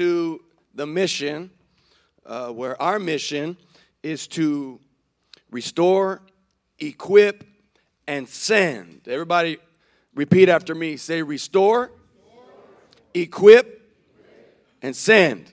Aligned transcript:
to 0.00 0.40
the 0.74 0.86
mission, 0.86 1.50
uh, 2.24 2.48
where 2.48 2.80
our 2.80 2.98
mission 2.98 3.54
is 4.02 4.26
to 4.26 4.80
restore, 5.50 6.22
equip, 6.78 7.44
and 8.06 8.26
send. 8.26 9.02
Everybody 9.06 9.58
repeat 10.14 10.48
after 10.48 10.74
me. 10.74 10.96
Say, 10.96 11.20
restore, 11.20 11.92
equip, 13.12 13.92
and 14.80 14.96
send 14.96 15.52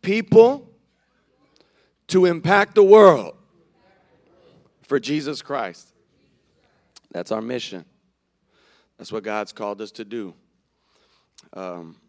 people 0.00 0.68
to 2.08 2.24
impact 2.24 2.74
the 2.74 2.82
world 2.82 3.36
for 4.82 4.98
Jesus 4.98 5.42
Christ. 5.42 5.94
That's 7.12 7.30
our 7.30 7.40
mission. 7.40 7.84
That's 8.98 9.12
what 9.12 9.22
God's 9.22 9.52
called 9.52 9.80
us 9.80 9.92
to 9.92 10.04
do. 10.04 10.34
Um, 11.52 12.01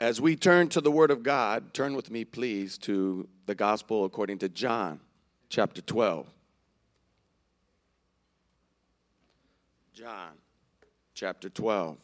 as 0.00 0.18
we 0.18 0.34
turn 0.34 0.68
to 0.70 0.80
the 0.80 0.90
Word 0.90 1.10
of 1.10 1.22
God, 1.22 1.74
turn 1.74 1.94
with 1.94 2.10
me, 2.10 2.24
please, 2.24 2.78
to 2.78 3.28
the 3.44 3.54
Gospel 3.54 4.06
according 4.06 4.38
to 4.38 4.48
John, 4.48 4.98
chapter 5.50 5.82
12. 5.82 6.26
John, 9.92 10.30
chapter 11.12 11.50
12. 11.50 11.98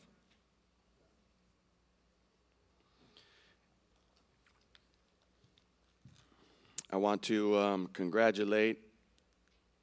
I 6.91 6.97
want 6.99 7.23
to 7.23 7.59
um, 7.59 7.89
congratulate 7.95 8.79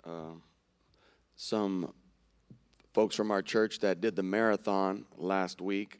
uh, 0.06 0.36
some 1.36 1.92
folks 2.94 3.16
from 3.16 3.32
our 3.32 3.42
church 3.42 3.80
that 3.80 4.02
did 4.02 4.16
the 4.16 4.24
marathon 4.24 5.06
last 5.18 5.60
week, 5.62 6.00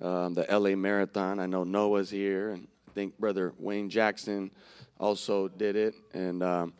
um, 0.00 0.34
the 0.34 0.46
LA 0.50 0.76
Marathon. 0.76 1.38
I 1.38 1.46
know 1.46 1.64
Noah's 1.64 2.10
here, 2.10 2.50
and 2.50 2.66
I 2.88 2.92
think 2.92 3.18
Brother 3.18 3.52
Wayne 3.58 3.90
Jackson 3.90 4.50
also 4.98 5.48
did 5.48 5.76
it, 5.76 5.94
and 6.14 6.42
um, 6.42 6.74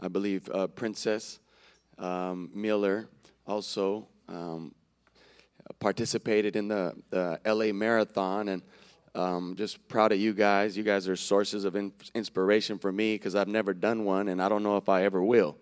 I 0.00 0.08
believe 0.08 0.48
uh, 0.52 0.66
Princess 0.66 1.38
um, 1.98 2.50
Miller 2.54 3.08
also 3.46 4.08
um, 4.28 4.74
participated 5.78 6.56
in 6.56 6.68
the, 6.68 6.94
the 7.10 7.40
LA 7.46 7.72
Marathon, 7.72 8.48
and 8.48 8.62
um, 9.14 9.54
just 9.56 9.86
proud 9.88 10.12
of 10.12 10.18
you 10.18 10.34
guys. 10.34 10.76
You 10.76 10.82
guys 10.82 11.08
are 11.08 11.16
sources 11.16 11.64
of 11.64 11.76
in- 11.76 11.92
inspiration 12.14 12.78
for 12.78 12.92
me 12.92 13.14
because 13.14 13.34
I've 13.34 13.48
never 13.48 13.72
done 13.72 14.04
one, 14.04 14.28
and 14.28 14.42
I 14.42 14.48
don't 14.48 14.62
know 14.62 14.76
if 14.76 14.88
I 14.88 15.04
ever 15.04 15.22
will. 15.22 15.56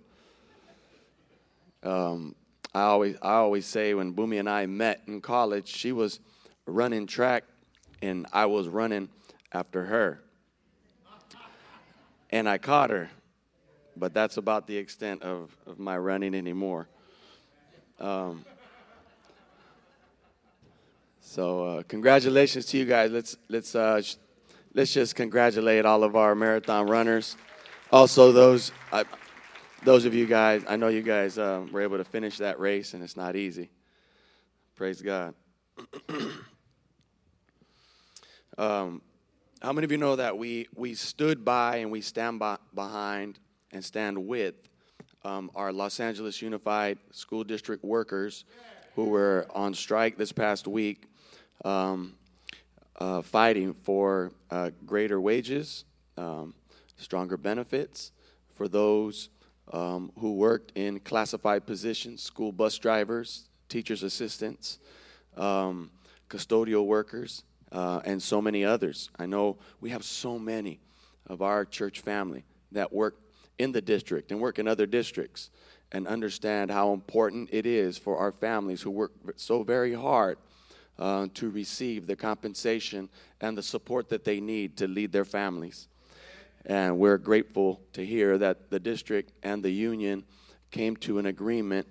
Um, 1.82 2.34
I 2.74 2.82
always 2.82 3.16
I 3.22 3.34
always 3.34 3.66
say 3.66 3.94
when 3.94 4.14
Boomy 4.14 4.40
and 4.40 4.48
I 4.48 4.66
met 4.66 5.02
in 5.06 5.20
college, 5.20 5.68
she 5.68 5.92
was 5.92 6.18
running 6.66 7.06
track, 7.06 7.44
and 8.02 8.26
I 8.32 8.46
was 8.46 8.68
running 8.68 9.08
after 9.52 9.84
her, 9.84 10.20
and 12.30 12.48
I 12.48 12.58
caught 12.58 12.90
her. 12.90 13.10
But 13.96 14.12
that's 14.12 14.36
about 14.36 14.66
the 14.66 14.76
extent 14.76 15.22
of, 15.22 15.56
of 15.66 15.78
my 15.78 15.96
running 15.96 16.34
anymore. 16.34 16.88
Um, 18.00 18.44
so 21.20 21.64
uh, 21.64 21.82
congratulations 21.84 22.66
to 22.66 22.78
you 22.78 22.84
guys. 22.84 23.12
Let's 23.12 23.36
let's 23.48 23.74
uh, 23.74 24.02
sh- 24.02 24.16
let's 24.74 24.92
just 24.92 25.14
congratulate 25.14 25.84
all 25.84 26.02
of 26.02 26.16
our 26.16 26.34
marathon 26.34 26.86
runners. 26.86 27.36
Also, 27.92 28.32
those 28.32 28.72
I, 28.92 29.04
those 29.84 30.04
of 30.04 30.14
you 30.14 30.26
guys, 30.26 30.64
I 30.68 30.76
know 30.76 30.88
you 30.88 31.02
guys 31.02 31.38
um, 31.38 31.70
were 31.72 31.82
able 31.82 31.98
to 31.98 32.04
finish 32.04 32.38
that 32.38 32.58
race, 32.58 32.94
and 32.94 33.02
it's 33.02 33.16
not 33.16 33.36
easy. 33.36 33.70
Praise 34.74 35.00
God. 35.00 35.34
um, 38.58 39.02
how 39.60 39.72
many 39.72 39.84
of 39.84 39.92
you 39.92 39.98
know 39.98 40.16
that 40.16 40.36
we 40.36 40.68
we 40.74 40.94
stood 40.94 41.44
by 41.44 41.76
and 41.76 41.90
we 41.90 42.00
stand 42.00 42.38
by, 42.38 42.56
behind 42.74 43.38
and 43.72 43.84
stand 43.84 44.26
with 44.26 44.54
um, 45.24 45.50
our 45.54 45.72
Los 45.72 46.00
Angeles 46.00 46.42
Unified 46.42 46.98
School 47.10 47.44
District 47.44 47.82
workers 47.84 48.44
who 48.94 49.06
were 49.06 49.46
on 49.54 49.74
strike 49.74 50.16
this 50.16 50.32
past 50.32 50.68
week, 50.68 51.06
um, 51.64 52.14
uh, 53.00 53.22
fighting 53.22 53.72
for 53.72 54.32
uh, 54.50 54.70
greater 54.86 55.20
wages, 55.20 55.84
um, 56.16 56.54
stronger 56.96 57.36
benefits 57.36 58.12
for 58.52 58.68
those 58.68 59.30
um, 59.72 60.12
who 60.18 60.34
worked 60.34 60.72
in 60.76 61.00
classified 61.00 61.66
positions 61.66 62.22
school 62.22 62.52
bus 62.52 62.78
drivers, 62.78 63.48
teachers' 63.68 64.02
assistants, 64.02 64.78
um, 65.36 65.90
custodial 66.28 66.86
workers, 66.86 67.42
uh, 67.74 68.00
and 68.04 68.22
so 68.22 68.40
many 68.40 68.64
others. 68.64 69.10
I 69.18 69.26
know 69.26 69.58
we 69.80 69.90
have 69.90 70.04
so 70.04 70.38
many 70.38 70.80
of 71.26 71.42
our 71.42 71.64
church 71.64 72.00
family 72.00 72.44
that 72.72 72.92
work 72.92 73.16
in 73.58 73.72
the 73.72 73.82
district 73.82 74.30
and 74.30 74.40
work 74.40 74.58
in 74.58 74.68
other 74.68 74.86
districts 74.86 75.50
and 75.92 76.06
understand 76.06 76.70
how 76.70 76.92
important 76.92 77.50
it 77.52 77.66
is 77.66 77.98
for 77.98 78.16
our 78.16 78.32
families 78.32 78.82
who 78.82 78.90
work 78.90 79.12
so 79.36 79.62
very 79.62 79.92
hard 79.92 80.38
uh, 80.98 81.26
to 81.34 81.50
receive 81.50 82.06
the 82.06 82.16
compensation 82.16 83.08
and 83.40 83.58
the 83.58 83.62
support 83.62 84.08
that 84.08 84.24
they 84.24 84.40
need 84.40 84.76
to 84.76 84.86
lead 84.86 85.12
their 85.12 85.24
families. 85.24 85.88
And 86.64 86.98
we're 86.98 87.18
grateful 87.18 87.80
to 87.92 88.06
hear 88.06 88.38
that 88.38 88.70
the 88.70 88.80
district 88.80 89.32
and 89.42 89.62
the 89.62 89.70
union 89.70 90.24
came 90.70 90.96
to 90.96 91.18
an 91.18 91.26
agreement. 91.26 91.86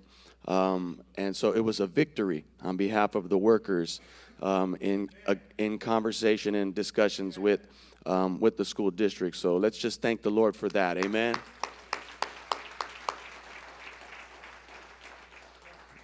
Um, 0.48 1.02
and 1.16 1.36
so 1.36 1.52
it 1.52 1.60
was 1.60 1.80
a 1.80 1.86
victory 1.86 2.44
on 2.62 2.76
behalf 2.76 3.14
of 3.14 3.28
the 3.28 3.38
workers 3.38 4.00
um, 4.44 4.76
in, 4.80 5.08
uh, 5.26 5.34
in 5.56 5.78
conversation 5.78 6.54
and 6.54 6.74
discussions 6.74 7.38
with, 7.38 7.66
um, 8.04 8.38
with 8.38 8.58
the 8.58 8.64
school 8.64 8.90
district. 8.90 9.36
So 9.36 9.56
let's 9.56 9.78
just 9.78 10.02
thank 10.02 10.22
the 10.22 10.30
Lord 10.30 10.54
for 10.54 10.68
that. 10.68 10.98
Amen. 10.98 11.34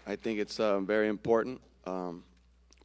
I 0.06 0.16
think 0.16 0.40
it's 0.40 0.58
uh, 0.58 0.80
very 0.80 1.08
important. 1.08 1.60
Um, 1.84 2.24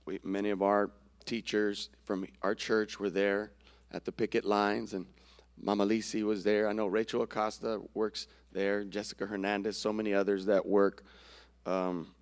we, 0.05 0.19
many 0.23 0.49
of 0.49 0.61
our 0.61 0.91
teachers 1.25 1.89
from 2.03 2.27
our 2.41 2.53
church 2.53 2.99
were 2.99 3.09
there 3.09 3.51
at 3.91 4.03
the 4.03 4.11
picket 4.11 4.43
lines, 4.43 4.93
and 4.93 5.05
Mama 5.57 5.85
Lisi 5.85 6.21
was 6.23 6.43
there. 6.43 6.67
I 6.67 6.73
know 6.73 6.85
Rachel 6.85 7.21
Acosta 7.21 7.81
works 7.93 8.27
there, 8.51 8.83
Jessica 8.83 9.25
Hernandez, 9.25 9.77
so 9.77 9.93
many 9.93 10.13
others 10.13 10.45
that 10.47 10.65
work 10.65 11.03
um, 11.65 12.13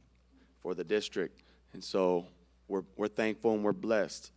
for 0.62 0.76
the 0.76 0.84
district. 0.84 1.42
And 1.74 1.84
so 1.84 2.28
we're, 2.74 2.84
we're 2.98 3.08
thankful 3.08 3.54
and 3.54 3.64
we're 3.64 3.72
blessed. 3.72 4.32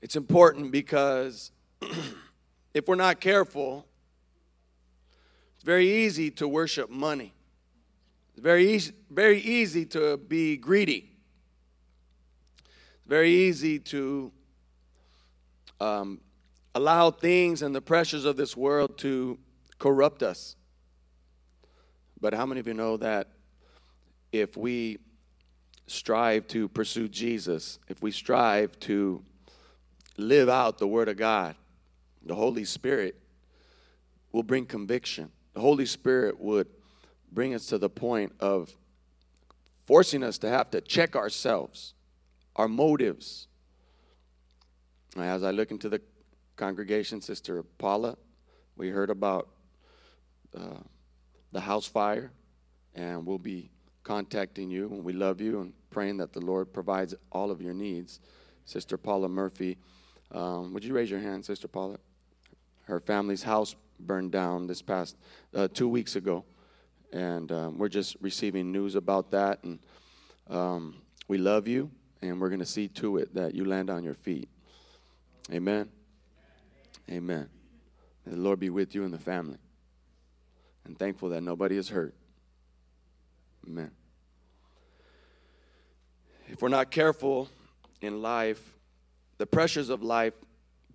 It's 0.00 0.16
important 0.16 0.72
because 0.72 1.50
if 2.72 2.88
we're 2.88 2.94
not 2.94 3.20
careful, 3.20 3.86
it's 5.54 5.64
very 5.64 5.86
easy 5.86 6.30
to 6.30 6.48
worship 6.48 6.88
money. 6.88 7.34
It's 8.30 8.40
very 8.40 8.72
easy, 8.72 8.94
very 9.10 9.38
easy 9.38 9.84
to 9.84 10.16
be 10.16 10.56
greedy. 10.56 11.12
It's 12.64 13.06
very 13.06 13.30
easy 13.30 13.78
to 13.78 14.32
um, 15.78 16.22
allow 16.74 17.10
things 17.10 17.60
and 17.60 17.74
the 17.74 17.82
pressures 17.82 18.24
of 18.24 18.38
this 18.38 18.56
world 18.56 18.96
to 18.98 19.38
corrupt 19.78 20.22
us. 20.22 20.56
But 22.18 22.32
how 22.32 22.46
many 22.46 22.60
of 22.60 22.66
you 22.66 22.72
know 22.72 22.96
that 22.96 23.28
if 24.32 24.56
we 24.56 24.96
strive 25.86 26.46
to 26.48 26.68
pursue 26.68 27.08
Jesus, 27.08 27.78
if 27.88 28.02
we 28.02 28.10
strive 28.10 28.78
to 28.80 29.22
live 30.16 30.48
out 30.48 30.78
the 30.78 30.86
Word 30.86 31.08
of 31.08 31.16
God, 31.16 31.54
the 32.24 32.34
Holy 32.34 32.64
Spirit 32.64 33.16
will 34.32 34.42
bring 34.42 34.66
conviction. 34.66 35.30
The 35.54 35.60
Holy 35.60 35.86
Spirit 35.86 36.40
would 36.40 36.68
bring 37.30 37.54
us 37.54 37.66
to 37.66 37.78
the 37.78 37.88
point 37.88 38.32
of 38.40 38.74
forcing 39.86 40.22
us 40.22 40.38
to 40.38 40.48
have 40.48 40.70
to 40.70 40.80
check 40.80 41.14
ourselves, 41.14 41.94
our 42.56 42.68
motives. 42.68 43.46
As 45.16 45.42
I 45.42 45.50
look 45.50 45.70
into 45.70 45.88
the 45.88 46.00
congregation, 46.56 47.20
Sister 47.20 47.62
Paula, 47.62 48.16
we 48.76 48.88
heard 48.88 49.10
about 49.10 49.48
uh, 50.54 50.80
the 51.52 51.60
house 51.60 51.86
fire, 51.86 52.32
and 52.94 53.24
we'll 53.24 53.38
be 53.38 53.70
contacting 54.06 54.70
you, 54.70 54.86
and 54.86 55.04
we 55.04 55.12
love 55.12 55.40
you 55.40 55.60
and 55.60 55.72
praying 55.90 56.18
that 56.18 56.32
the 56.32 56.40
Lord 56.40 56.72
provides 56.72 57.14
all 57.32 57.50
of 57.50 57.60
your 57.60 57.74
needs. 57.74 58.20
Sister 58.64 58.96
Paula 58.96 59.28
Murphy, 59.28 59.76
um, 60.32 60.72
would 60.72 60.84
you 60.84 60.94
raise 60.94 61.10
your 61.10 61.20
hand, 61.20 61.44
Sister 61.44 61.68
Paula? 61.68 61.98
Her 62.84 63.00
family's 63.00 63.42
house 63.42 63.74
burned 63.98 64.32
down 64.32 64.66
this 64.66 64.82
past 64.82 65.16
uh, 65.54 65.68
two 65.72 65.88
weeks 65.88 66.16
ago 66.16 66.44
and 67.12 67.50
um, 67.52 67.78
we're 67.78 67.88
just 67.88 68.16
receiving 68.20 68.72
news 68.72 68.94
about 68.94 69.30
that. 69.30 69.62
And 69.64 69.78
um, 70.48 70.96
we 71.28 71.38
love 71.38 71.66
you, 71.66 71.90
and 72.22 72.40
we're 72.40 72.48
going 72.48 72.60
to 72.60 72.66
see 72.66 72.88
to 72.88 73.18
it 73.18 73.34
that 73.34 73.54
you 73.54 73.64
land 73.64 73.90
on 73.90 74.04
your 74.04 74.14
feet. 74.14 74.48
Amen. 75.52 75.88
Amen. 77.10 77.48
May 78.24 78.34
the 78.34 78.40
Lord 78.40 78.58
be 78.58 78.70
with 78.70 78.94
you 78.94 79.04
and 79.04 79.14
the 79.14 79.18
family. 79.18 79.58
And 80.84 80.98
thankful 80.98 81.30
that 81.30 81.40
nobody 81.40 81.76
is 81.76 81.88
hurt. 81.88 82.14
Amen. 83.66 83.90
If 86.48 86.62
we're 86.62 86.68
not 86.68 86.92
careful 86.92 87.48
in 88.00 88.22
life, 88.22 88.74
the 89.38 89.46
pressures 89.46 89.88
of 89.88 90.02
life 90.04 90.34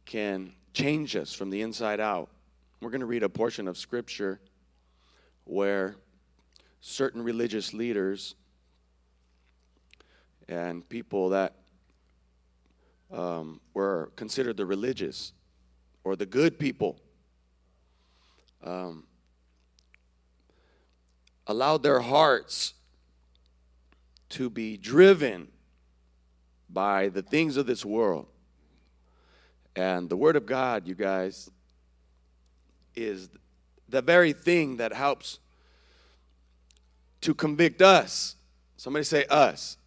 can 0.06 0.54
change 0.74 1.18
us 1.18 1.34
from 1.34 1.50
the 1.50 1.62
inside 1.62 2.00
out. 2.00 2.30
We're 2.82 2.90
going 2.90 3.02
to 3.02 3.08
read 3.08 3.24
a 3.24 3.30
portion 3.30 3.68
of 3.68 3.78
scripture 3.78 4.40
where 5.44 5.96
certain 6.80 7.22
religious 7.22 7.74
leaders 7.74 8.36
and 10.48 10.88
people 10.88 11.30
that 11.30 11.56
um, 13.12 13.60
were 13.74 14.12
considered 14.16 14.56
the 14.56 14.66
religious 14.66 15.34
or 16.06 16.16
the 16.16 16.26
good 16.26 16.58
people 16.58 17.00
um, 18.64 19.06
allowed 21.52 21.84
their 21.84 22.00
hearts 22.00 22.74
to 24.30 24.50
be 24.50 24.78
driven 24.78 25.50
by 26.70 27.10
the 27.10 27.22
things 27.22 27.58
of 27.58 27.68
this 27.68 27.84
world. 27.84 28.28
And 29.76 30.10
the 30.10 30.16
Word 30.16 30.36
of 30.36 30.46
God, 30.46 30.88
you 30.88 30.96
guys, 30.96 31.50
is 32.96 33.30
the 33.90 34.02
very 34.02 34.34
thing 34.34 34.78
that 34.78 34.94
helps 34.94 35.40
to 37.22 37.34
convict 37.34 37.82
us. 37.82 38.36
Somebody 38.78 39.04
say, 39.04 39.26
us. 39.26 39.78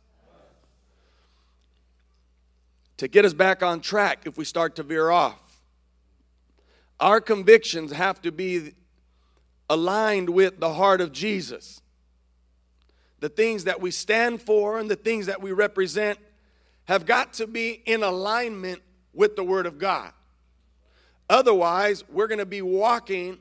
To 2.99 3.09
get 3.09 3.25
us 3.25 3.33
back 3.33 3.63
on 3.63 3.81
track 3.81 4.27
if 4.27 4.37
we 4.37 4.45
start 4.45 4.77
to 4.77 4.83
veer 4.83 5.11
off. 5.11 5.63
Our 7.01 7.21
convictions 7.21 7.93
have 7.93 8.23
to 8.23 8.31
be 8.31 8.75
aligned 9.69 10.31
with 10.31 10.61
the 10.61 10.75
heart 10.75 11.01
of 11.01 11.13
Jesus. 11.13 11.81
The 13.21 13.29
things 13.29 13.65
that 13.65 13.81
we 13.81 13.91
stand 13.91 14.43
for 14.43 14.79
and 14.79 14.91
the 14.91 14.97
things 14.97 15.27
that 15.27 15.41
we 15.41 15.53
represent 15.53 16.19
have 16.85 17.07
got 17.07 17.33
to 17.35 17.47
be 17.47 17.83
in 17.87 18.03
alignment 18.03 18.83
with 19.13 19.37
the 19.37 19.45
Word 19.45 19.67
of 19.67 19.79
God. 19.79 20.13
Otherwise, 21.31 22.05
we're 22.11 22.27
going 22.27 22.39
to 22.39 22.47
be 22.47 22.61
walking 22.61 23.39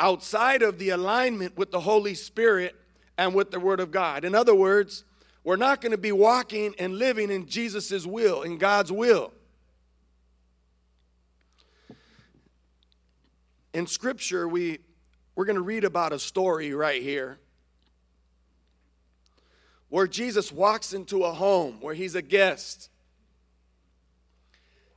outside 0.00 0.62
of 0.62 0.78
the 0.78 0.90
alignment 0.90 1.56
with 1.56 1.70
the 1.70 1.80
Holy 1.80 2.14
Spirit 2.14 2.74
and 3.18 3.34
with 3.34 3.50
the 3.50 3.60
Word 3.60 3.80
of 3.80 3.90
God. 3.90 4.24
In 4.24 4.34
other 4.34 4.54
words, 4.54 5.04
we're 5.44 5.56
not 5.56 5.80
going 5.80 5.92
to 5.92 5.98
be 5.98 6.12
walking 6.12 6.74
and 6.78 6.98
living 6.98 7.30
in 7.30 7.46
Jesus' 7.46 8.06
will, 8.06 8.42
in 8.42 8.58
God's 8.58 8.90
will. 8.90 9.32
In 13.76 13.86
Scripture, 13.86 14.48
we, 14.48 14.78
we're 15.34 15.44
going 15.44 15.56
to 15.56 15.62
read 15.62 15.84
about 15.84 16.14
a 16.14 16.18
story 16.18 16.72
right 16.72 17.02
here 17.02 17.36
where 19.90 20.06
Jesus 20.06 20.50
walks 20.50 20.94
into 20.94 21.24
a 21.24 21.30
home 21.30 21.76
where 21.82 21.92
he's 21.92 22.14
a 22.14 22.22
guest. 22.22 22.88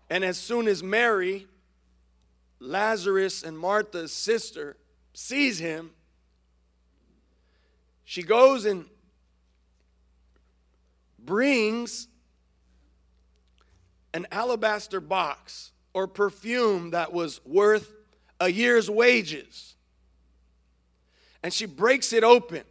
And 0.10 0.24
as 0.24 0.38
soon 0.38 0.70
as 0.70 0.82
Mary, 0.82 1.46
Lazarus, 2.62 3.44
and 3.44 3.60
Martha's 3.60 4.14
sister 4.14 4.78
sees 5.12 5.60
him, 5.60 5.92
she 8.06 8.24
goes 8.24 8.64
and 8.64 8.86
brings 11.20 12.08
an 14.14 14.26
alabaster 14.32 15.02
box 15.02 15.74
or 15.94 16.08
perfume 16.08 16.92
that 16.92 17.12
was 17.12 17.42
worth 17.46 17.99
a 18.40 18.50
year's 18.50 18.90
wages. 18.90 19.76
And 21.44 21.54
she 21.54 21.66
breaks 21.66 22.14
it 22.14 22.24
open 22.24 22.64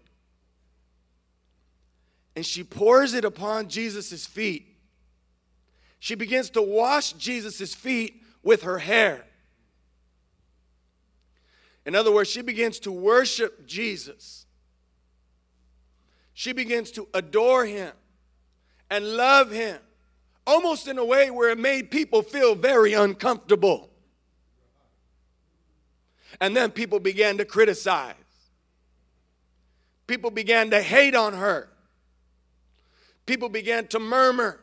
and 2.36 2.46
she 2.46 2.62
pours 2.62 3.14
it 3.14 3.24
upon 3.24 3.68
Jesus' 3.68 4.24
feet. 4.24 4.76
She 5.98 6.14
begins 6.14 6.50
to 6.50 6.62
wash 6.62 7.14
Jesus' 7.14 7.74
feet 7.74 8.22
with 8.44 8.62
her 8.62 8.78
hair. 8.78 9.24
In 11.84 11.96
other 11.96 12.12
words, 12.12 12.30
she 12.30 12.42
begins 12.42 12.78
to 12.80 12.92
worship 12.92 13.66
Jesus. 13.66 14.46
She 16.32 16.52
begins 16.52 16.92
to 16.92 17.08
adore 17.12 17.64
him 17.64 17.92
and 18.88 19.16
love 19.16 19.50
him, 19.50 19.78
almost 20.46 20.86
in 20.86 20.98
a 20.98 21.04
way 21.04 21.30
where 21.30 21.50
it 21.50 21.58
made 21.58 21.90
people 21.90 22.22
feel 22.22 22.54
very 22.54 22.92
uncomfortable. 22.92 23.87
And 26.40 26.56
then 26.56 26.70
people 26.70 27.00
began 27.00 27.38
to 27.38 27.44
criticize. 27.44 28.14
People 30.06 30.30
began 30.30 30.70
to 30.70 30.80
hate 30.80 31.14
on 31.14 31.34
her. 31.34 31.68
People 33.26 33.48
began 33.48 33.86
to 33.88 33.98
murmur 33.98 34.60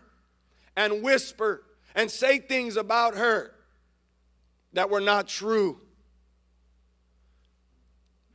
and 0.76 1.04
whisper 1.04 1.64
and 1.94 2.10
say 2.10 2.40
things 2.40 2.78
about 2.78 3.16
her 3.16 3.54
that 4.74 4.90
were 4.90 5.02
not 5.02 5.28
true. 5.28 5.80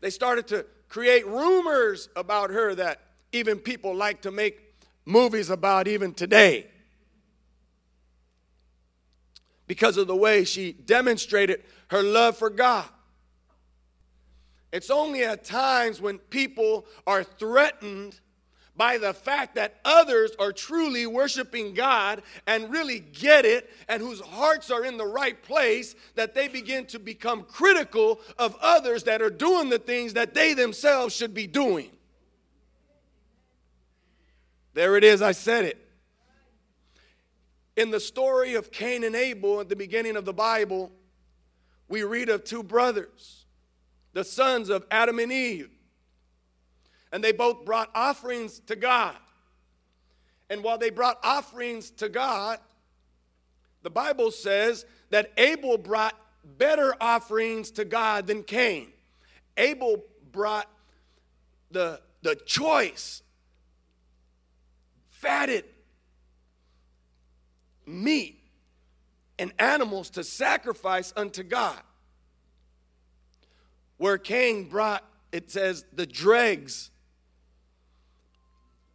They 0.01 0.11
started 0.11 0.47
to 0.49 0.67
create 0.89 1.27
rumors 1.27 2.09
about 2.17 2.51
her 2.51 2.75
that 2.75 3.01
even 3.33 3.59
people 3.59 3.95
like 3.95 4.23
to 4.23 4.31
make 4.31 4.75
movies 5.05 5.51
about 5.51 5.89
even 5.89 6.15
today. 6.15 6.67
Because 9.67 9.97
of 9.97 10.07
the 10.07 10.17
way 10.17 10.45
she 10.45 10.73
demonstrated 10.73 11.63
her 11.89 12.03
love 12.03 12.37
for 12.37 12.51
God. 12.51 12.89
It's 14.72 14.90
only 14.90 15.25
at 15.25 15.44
times 15.44 16.00
when 16.00 16.19
people 16.19 16.87
are 17.06 17.25
threatened 17.25 18.20
by 18.76 18.96
the 18.96 19.12
fact 19.12 19.56
that 19.56 19.78
others 19.84 20.31
are 20.38 20.52
truly 20.52 21.06
worshiping 21.06 21.75
God 21.75 22.22
and 22.46 22.70
really 22.70 23.00
get 23.00 23.44
it 23.44 23.69
and 23.88 24.00
whose 24.00 24.20
hearts 24.20 24.70
are 24.70 24.84
in 24.84 24.96
the 24.96 25.05
right 25.06 25.43
place 25.43 25.94
that 26.14 26.34
they 26.34 26.49
begin 26.49 26.87
to 26.87 26.99
become 26.99 27.43
critical 27.43 28.20
of 28.38 28.56
others 28.61 29.02
that 29.02 29.20
are 29.20 29.28
doing 29.28 29.69
the 29.69 29.78
things 29.78 30.14
that 30.14 30.32
they 30.32 30.55
themselves 30.55 31.14
should 31.14 31.34
be 31.34 31.46
doing. 31.46 31.90
There 34.72 34.96
it 34.96 35.05
is, 35.05 35.20
I 35.20 35.32
said 35.32 35.64
it. 35.67 35.87
In 37.76 37.90
the 37.90 38.00
story 38.00 38.55
of 38.55 38.70
Cain 38.70 39.05
and 39.05 39.17
Abel 39.17 39.61
at 39.61 39.69
the 39.69 39.76
beginning 39.76 40.17
of 40.17 40.25
the 40.25 40.32
Bible, 40.32 40.90
we 41.89 42.03
read 42.03 42.29
of 42.29 42.44
two 42.44 42.62
brothers, 42.62 43.40
the 44.12 44.24
sons 44.24 44.69
of 44.69 44.86
Adam 44.90 45.19
and 45.19 45.32
Eve 45.32 45.70
and 47.12 47.22
they 47.22 47.32
both 47.32 47.64
brought 47.64 47.90
offerings 47.94 48.60
to 48.67 48.76
God. 48.76 49.17
And 50.48 50.62
while 50.62 50.79
they 50.79 50.90
brought 50.90 51.19
offerings 51.22 51.90
to 51.93 52.08
God, 52.08 52.58
the 53.82 53.90
Bible 53.90 54.31
says 54.31 54.84
that 55.10 55.32
Abel 55.36 55.79
brought 55.79 56.14
better 56.58 56.94
offerings 57.00 57.70
to 57.72 57.84
God 57.84 58.26
than 58.26 58.43
Cain. 58.43 58.88
Abel 59.56 60.05
brought 60.32 60.69
the, 61.70 62.00
the 62.22 62.36
choice, 62.36 63.22
fatted 65.08 65.64
meat 67.86 68.40
and 69.38 69.52
animals 69.58 70.10
to 70.10 70.22
sacrifice 70.22 71.12
unto 71.17 71.43
God. 71.43 71.81
Where 74.01 74.17
Cain 74.17 74.67
brought, 74.67 75.05
it 75.31 75.51
says, 75.51 75.85
the 75.93 76.07
dregs 76.07 76.91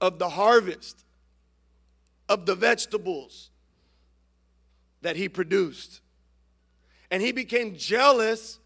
of 0.02 0.18
the 0.18 0.30
harvest 0.30 1.06
of 2.28 2.48
the 2.48 2.56
vegetables 2.56 3.52
that 5.04 5.16
he 5.16 5.30
produced. 5.30 6.02
And 7.12 7.22
he 7.22 7.32
became 7.32 7.76
jealous 7.76 8.58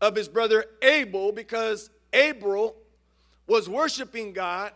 of 0.00 0.16
his 0.16 0.26
brother 0.26 0.64
Abel 0.82 1.30
because 1.30 1.88
Abel 2.12 2.74
was 3.46 3.68
worshiping 3.68 4.32
God 4.32 4.72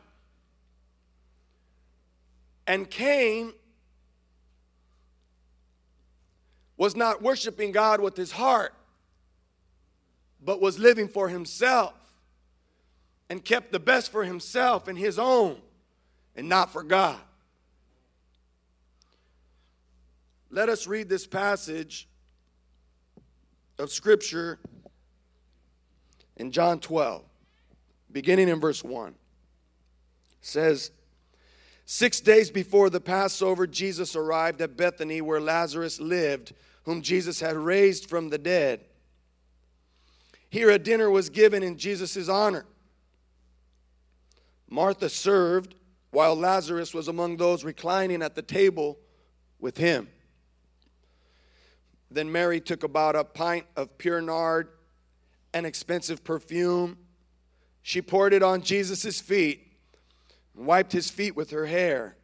and 2.69 2.89
Cain 2.89 3.53
was 6.77 6.95
not 6.95 7.21
worshiping 7.21 7.73
God 7.73 8.01
with 8.01 8.17
his 8.17 8.31
heart, 8.31 8.75
but 10.43 10.61
was 10.61 10.79
living 10.79 11.09
for 11.09 11.29
himself 11.29 11.95
and 13.29 13.45
kept 13.45 13.73
the 13.73 13.79
best 13.79 14.11
for 14.11 14.25
himself 14.25 14.89
and 14.89 14.99
his 14.99 15.19
own 15.19 15.57
and 16.35 16.49
not 16.49 16.73
for 16.73 16.83
God. 16.83 17.19
Let 20.51 20.69
us 20.69 20.87
read 20.87 21.09
this 21.09 21.27
passage 21.27 22.09
of 23.79 23.93
Scripture 23.93 24.59
in 26.37 26.51
John 26.51 26.81
12, 26.81 27.23
beginning 28.11 28.49
in 28.49 28.59
verse 28.59 28.83
1. 28.83 29.11
It 29.11 29.17
says, 30.41 30.91
Six 31.85 32.21
days 32.21 32.51
before 32.51 32.89
the 32.89 33.01
Passover, 33.01 33.67
Jesus 33.67 34.17
arrived 34.17 34.61
at 34.61 34.77
Bethany 34.77 35.21
where 35.21 35.41
Lazarus 35.41 36.01
lived, 36.01 36.53
whom 36.85 37.03
Jesus 37.03 37.41
had 37.41 37.57
raised 37.57 38.09
from 38.09 38.31
the 38.31 38.39
dead. 38.39 38.81
Here 40.51 40.71
a 40.71 40.79
dinner 40.79 41.09
was 41.11 41.31
given 41.31 41.63
in 41.63 41.79
Jesus' 41.79 42.29
honor. 42.29 42.67
Martha 44.69 45.09
served 45.09 45.77
while 46.11 46.35
Lazarus 46.35 46.93
was 46.93 47.09
among 47.09 47.37
those 47.37 47.65
reclining 47.65 48.21
at 48.21 48.35
the 48.35 48.43
table 48.43 48.99
with 49.61 49.79
him. 49.79 50.09
Then 52.11 52.33
Mary 52.33 52.61
took 52.61 52.83
about 52.83 53.15
a 53.15 53.23
pint 53.23 53.67
of 53.77 53.97
pure 53.97 54.21
nard, 54.21 54.69
an 55.55 55.65
expensive 55.65 56.25
perfume. 56.25 56.99
She 57.83 58.03
poured 58.03 58.33
it 58.33 58.43
on 58.43 58.63
Jesus' 58.63 59.21
feet 59.21 59.69
and 60.57 60.67
wiped 60.67 60.91
his 60.91 61.11
feet 61.11 61.37
with 61.37 61.51
her 61.51 61.67
hair. 61.67 62.17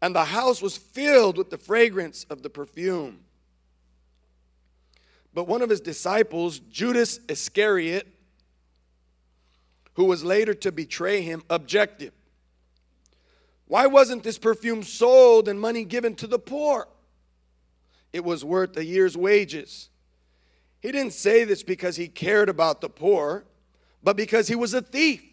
And 0.00 0.14
the 0.14 0.24
house 0.26 0.62
was 0.62 0.78
filled 0.78 1.36
with 1.36 1.50
the 1.50 1.58
fragrance 1.58 2.24
of 2.30 2.42
the 2.42 2.50
perfume. 2.50 3.20
But 5.34 5.48
one 5.48 5.62
of 5.62 5.68
his 5.68 5.80
disciples, 5.80 6.60
Judas 6.60 7.18
Iscariot, 7.28 8.06
who 9.94 10.04
was 10.04 10.24
later 10.24 10.54
to 10.54 10.70
betray 10.70 11.22
him, 11.22 11.42
objected. 11.50 12.12
Why 13.66 13.86
wasn't 13.86 14.22
this 14.22 14.38
perfume 14.38 14.84
sold 14.84 15.48
and 15.48 15.60
money 15.60 15.84
given 15.84 16.14
to 16.16 16.26
the 16.26 16.38
poor? 16.38 16.86
It 18.12 18.24
was 18.24 18.44
worth 18.44 18.76
a 18.76 18.84
year's 18.84 19.16
wages. 19.16 19.88
He 20.80 20.92
didn't 20.92 21.14
say 21.14 21.44
this 21.44 21.62
because 21.62 21.96
he 21.96 22.06
cared 22.06 22.48
about 22.48 22.80
the 22.80 22.88
poor, 22.88 23.44
but 24.02 24.16
because 24.16 24.46
he 24.46 24.54
was 24.54 24.74
a 24.74 24.82
thief. 24.82 25.24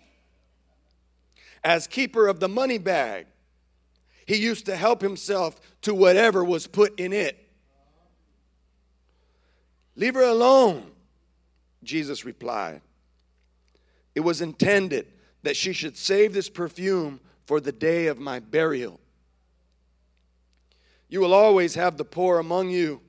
As 1.64 1.86
keeper 1.86 2.28
of 2.28 2.40
the 2.40 2.50
money 2.50 2.80
bag, 2.80 3.28
he 4.26 4.38
used 4.38 4.66
to 4.66 4.76
help 4.76 5.02
himself 5.02 5.60
to 5.82 5.94
whatever 5.94 6.44
was 6.44 6.66
put 6.66 7.00
in 7.00 7.14
it. 7.14 7.51
Leave 10.02 10.16
her 10.16 10.24
alone, 10.24 10.90
Jesus 11.84 12.26
replied. 12.26 12.82
It 14.16 14.22
was 14.22 14.42
intended 14.42 15.06
that 15.44 15.56
she 15.56 15.74
should 15.74 15.96
save 15.96 16.34
this 16.34 16.50
perfume 16.50 17.20
for 17.46 17.62
the 17.62 17.72
day 17.72 18.08
of 18.08 18.18
my 18.18 18.40
burial. 18.40 19.00
You 21.08 21.20
will 21.20 21.36
always 21.36 21.76
have 21.76 21.98
the 21.98 22.04
poor 22.04 22.40
among 22.40 22.72
you, 22.72 23.00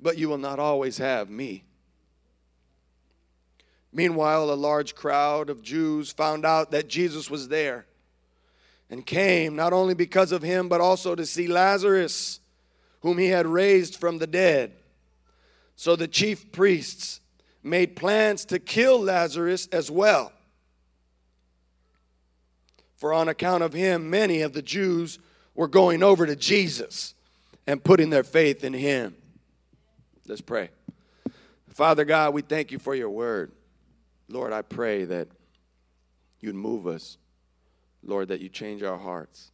but 0.00 0.18
you 0.18 0.28
will 0.28 0.38
not 0.38 0.58
always 0.58 0.98
have 0.98 1.30
me. 1.30 1.62
Meanwhile, 3.92 4.50
a 4.50 4.54
large 4.54 4.96
crowd 4.96 5.50
of 5.50 5.62
Jews 5.62 6.10
found 6.10 6.44
out 6.44 6.72
that 6.72 6.88
Jesus 6.88 7.30
was 7.30 7.46
there 7.46 7.86
and 8.90 9.06
came 9.06 9.54
not 9.54 9.72
only 9.72 9.94
because 9.94 10.32
of 10.32 10.42
him, 10.42 10.68
but 10.68 10.80
also 10.80 11.14
to 11.14 11.26
see 11.26 11.46
Lazarus, 11.46 12.40
whom 13.02 13.18
he 13.18 13.28
had 13.28 13.46
raised 13.46 13.94
from 13.94 14.18
the 14.18 14.26
dead. 14.26 14.72
So 15.80 15.96
the 15.96 16.08
chief 16.08 16.52
priests 16.52 17.22
made 17.62 17.96
plans 17.96 18.44
to 18.44 18.58
kill 18.58 19.00
Lazarus 19.00 19.66
as 19.68 19.90
well. 19.90 20.30
For 22.96 23.14
on 23.14 23.30
account 23.30 23.62
of 23.62 23.72
him, 23.72 24.10
many 24.10 24.42
of 24.42 24.52
the 24.52 24.60
Jews 24.60 25.18
were 25.54 25.68
going 25.68 26.02
over 26.02 26.26
to 26.26 26.36
Jesus 26.36 27.14
and 27.66 27.82
putting 27.82 28.10
their 28.10 28.24
faith 28.24 28.62
in 28.62 28.74
him. 28.74 29.16
Let's 30.28 30.42
pray. 30.42 30.68
Father 31.70 32.04
God, 32.04 32.34
we 32.34 32.42
thank 32.42 32.72
you 32.72 32.78
for 32.78 32.94
your 32.94 33.08
word. 33.08 33.50
Lord, 34.28 34.52
I 34.52 34.60
pray 34.60 35.06
that 35.06 35.28
you'd 36.40 36.56
move 36.56 36.86
us. 36.86 37.16
Lord, 38.02 38.28
that 38.28 38.42
you 38.42 38.50
change 38.50 38.82
our 38.82 38.98
hearts, 38.98 39.50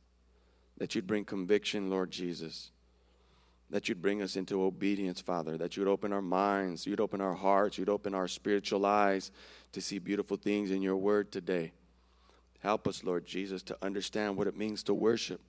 that 0.78 0.96
you'd 0.96 1.06
bring 1.06 1.24
conviction, 1.24 1.88
Lord 1.88 2.10
Jesus, 2.10 2.72
that 3.70 3.88
you'd 3.88 4.02
bring 4.02 4.22
us 4.22 4.36
into 4.36 4.62
obedience, 4.62 5.20
Father, 5.20 5.56
that 5.56 5.76
you'd 5.76 5.88
open 5.88 6.12
our 6.12 6.22
minds, 6.22 6.86
you'd 6.86 7.00
open 7.00 7.20
our 7.20 7.34
hearts, 7.34 7.78
you'd 7.78 7.88
open 7.88 8.14
our 8.14 8.28
spiritual 8.28 8.86
eyes 8.86 9.32
to 9.72 9.80
see 9.80 9.98
beautiful 9.98 10.36
things 10.36 10.70
in 10.70 10.82
your 10.82 10.96
word 10.96 11.32
today. 11.32 11.72
Help 12.60 12.86
us, 12.86 13.02
Lord 13.02 13.26
Jesus, 13.26 13.62
to 13.64 13.76
understand 13.82 14.36
what 14.36 14.46
it 14.46 14.56
means 14.56 14.82
to 14.84 14.94
worship. 14.94 15.40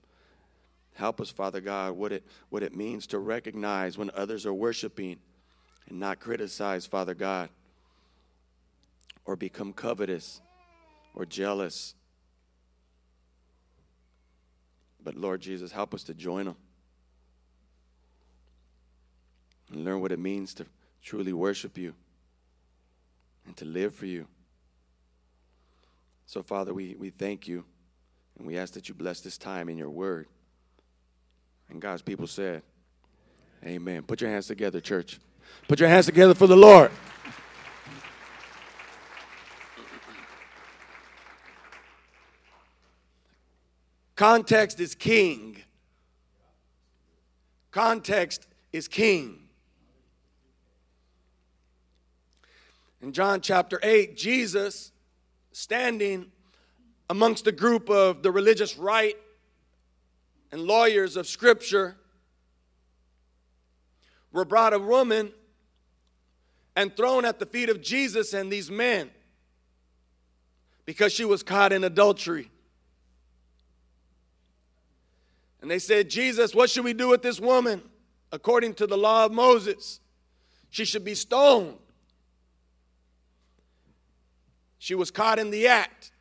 Help 0.94 1.20
us, 1.20 1.30
Father 1.30 1.60
God, 1.60 1.92
what 1.92 2.12
it, 2.12 2.24
what 2.48 2.64
it 2.64 2.74
means 2.74 3.06
to 3.08 3.20
recognize 3.20 3.96
when 3.96 4.10
others 4.14 4.44
are 4.44 4.54
worshiping 4.54 5.18
and 5.88 6.00
not 6.00 6.18
criticize, 6.18 6.86
Father 6.86 7.14
God, 7.14 7.50
or 9.24 9.36
become 9.36 9.72
covetous 9.72 10.40
or 11.14 11.24
jealous. 11.24 11.94
But 15.02 15.14
Lord 15.14 15.40
Jesus, 15.40 15.70
help 15.70 15.94
us 15.94 16.02
to 16.04 16.14
join 16.14 16.46
them 16.46 16.56
and 19.70 19.84
learn 19.84 20.00
what 20.00 20.12
it 20.12 20.18
means 20.18 20.54
to 20.54 20.66
truly 21.02 21.32
worship 21.32 21.76
you 21.78 21.94
and 23.46 23.56
to 23.56 23.64
live 23.64 23.94
for 23.94 24.06
you. 24.06 24.26
So, 26.26 26.42
Father, 26.42 26.74
we, 26.74 26.94
we 26.98 27.10
thank 27.10 27.48
you 27.48 27.64
and 28.38 28.46
we 28.46 28.58
ask 28.58 28.74
that 28.74 28.88
you 28.88 28.94
bless 28.94 29.20
this 29.20 29.38
time 29.38 29.68
in 29.68 29.78
your 29.78 29.90
word. 29.90 30.26
And 31.70 31.80
God's 31.80 32.02
people 32.02 32.26
said, 32.26 32.62
Amen. 33.64 34.02
Put 34.02 34.20
your 34.20 34.30
hands 34.30 34.46
together, 34.46 34.80
church. 34.80 35.18
Put 35.66 35.80
your 35.80 35.88
hands 35.88 36.06
together 36.06 36.34
for 36.34 36.46
the 36.46 36.56
Lord. 36.56 36.92
Context 44.14 44.80
is 44.80 44.94
king. 44.94 45.62
Context 47.70 48.46
is 48.72 48.88
king. 48.88 49.47
In 53.00 53.12
John 53.12 53.40
chapter 53.40 53.78
8, 53.82 54.16
Jesus 54.16 54.90
standing 55.52 56.26
amongst 57.08 57.46
a 57.46 57.52
group 57.52 57.88
of 57.88 58.22
the 58.22 58.30
religious 58.30 58.76
right 58.76 59.16
and 60.50 60.62
lawyers 60.62 61.16
of 61.16 61.26
Scripture 61.26 61.96
were 64.32 64.44
brought 64.44 64.72
a 64.72 64.78
woman 64.78 65.32
and 66.74 66.96
thrown 66.96 67.24
at 67.24 67.38
the 67.38 67.46
feet 67.46 67.68
of 67.68 67.80
Jesus 67.80 68.32
and 68.32 68.52
these 68.52 68.70
men 68.70 69.10
because 70.84 71.12
she 71.12 71.24
was 71.24 71.42
caught 71.42 71.72
in 71.72 71.84
adultery. 71.84 72.50
And 75.60 75.70
they 75.70 75.78
said, 75.78 76.08
Jesus, 76.08 76.54
what 76.54 76.70
should 76.70 76.84
we 76.84 76.92
do 76.92 77.08
with 77.08 77.22
this 77.22 77.40
woman? 77.40 77.82
According 78.32 78.74
to 78.74 78.86
the 78.86 78.96
law 78.96 79.24
of 79.24 79.32
Moses, 79.32 80.00
she 80.70 80.84
should 80.84 81.04
be 81.04 81.14
stoned. 81.14 81.78
She 84.78 84.94
was 84.94 85.10
caught 85.10 85.38
in 85.38 85.50
the 85.50 85.66
act 85.66 86.12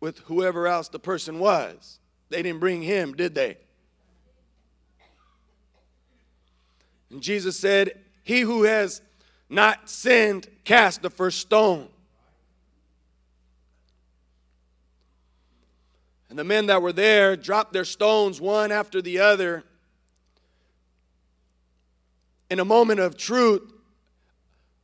with 0.00 0.18
whoever 0.20 0.66
else 0.66 0.88
the 0.88 0.98
person 0.98 1.38
was. 1.38 1.98
They 2.30 2.42
didn't 2.42 2.60
bring 2.60 2.82
him, 2.82 3.14
did 3.14 3.34
they? 3.34 3.58
And 7.10 7.22
Jesus 7.22 7.58
said, 7.58 7.98
He 8.22 8.40
who 8.40 8.64
has 8.64 9.02
not 9.48 9.88
sinned, 9.88 10.46
cast 10.64 11.02
the 11.02 11.10
first 11.10 11.38
stone. 11.38 11.88
And 16.28 16.38
the 16.38 16.44
men 16.44 16.66
that 16.66 16.82
were 16.82 16.92
there 16.92 17.36
dropped 17.36 17.72
their 17.72 17.86
stones 17.86 18.40
one 18.40 18.70
after 18.70 19.00
the 19.00 19.20
other. 19.20 19.64
In 22.50 22.60
a 22.60 22.64
moment 22.64 23.00
of 23.00 23.16
truth, 23.16 23.72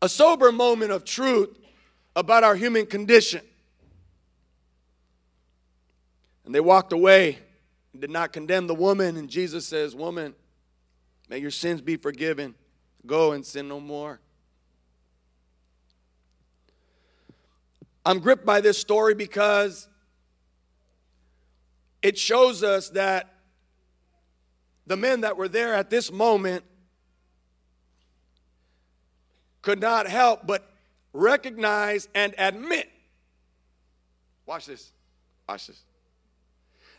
a 0.01 0.09
sober 0.09 0.51
moment 0.51 0.91
of 0.91 1.05
truth, 1.05 1.59
about 2.17 2.45
our 2.45 2.55
human 2.55 2.87
condition. 2.87 3.43
And 6.45 6.55
they 6.55 6.61
walked 6.61 6.93
away 6.93 7.39
and 7.93 8.01
did 8.01 8.11
not 8.11 8.33
condemn 8.33 8.67
the 8.67 8.75
woman. 8.75 9.17
And 9.17 9.29
Jesus 9.29 9.67
says, 9.67 9.95
Woman, 9.95 10.35
may 11.29 11.39
your 11.39 11.51
sins 11.51 11.81
be 11.81 11.97
forgiven. 11.97 12.55
Go 13.07 13.33
and 13.33 13.45
sin 13.45 13.69
no 13.69 13.81
more. 13.81 14.21
I'm 18.07 18.19
gripped 18.19 18.45
by 18.45 18.61
this 18.61 18.79
story 18.79 19.15
because 19.15 19.89
it 22.03 22.19
shows 22.19 22.63
us 22.63 22.91
that 22.91 23.33
the 24.87 24.97
men 24.97 25.23
that 25.23 25.39
were 25.39 25.49
there 25.49 25.73
at 25.73 25.89
this 25.89 26.13
moment 26.13 26.65
could 29.63 29.81
not 29.81 30.07
help 30.07 30.47
but 30.47 30.74
recognize, 31.15 32.09
and 32.15 32.35
admit, 32.37 32.91
watch 34.45 34.67
this, 34.67 34.93
watch 35.49 35.69
this, 35.69 35.81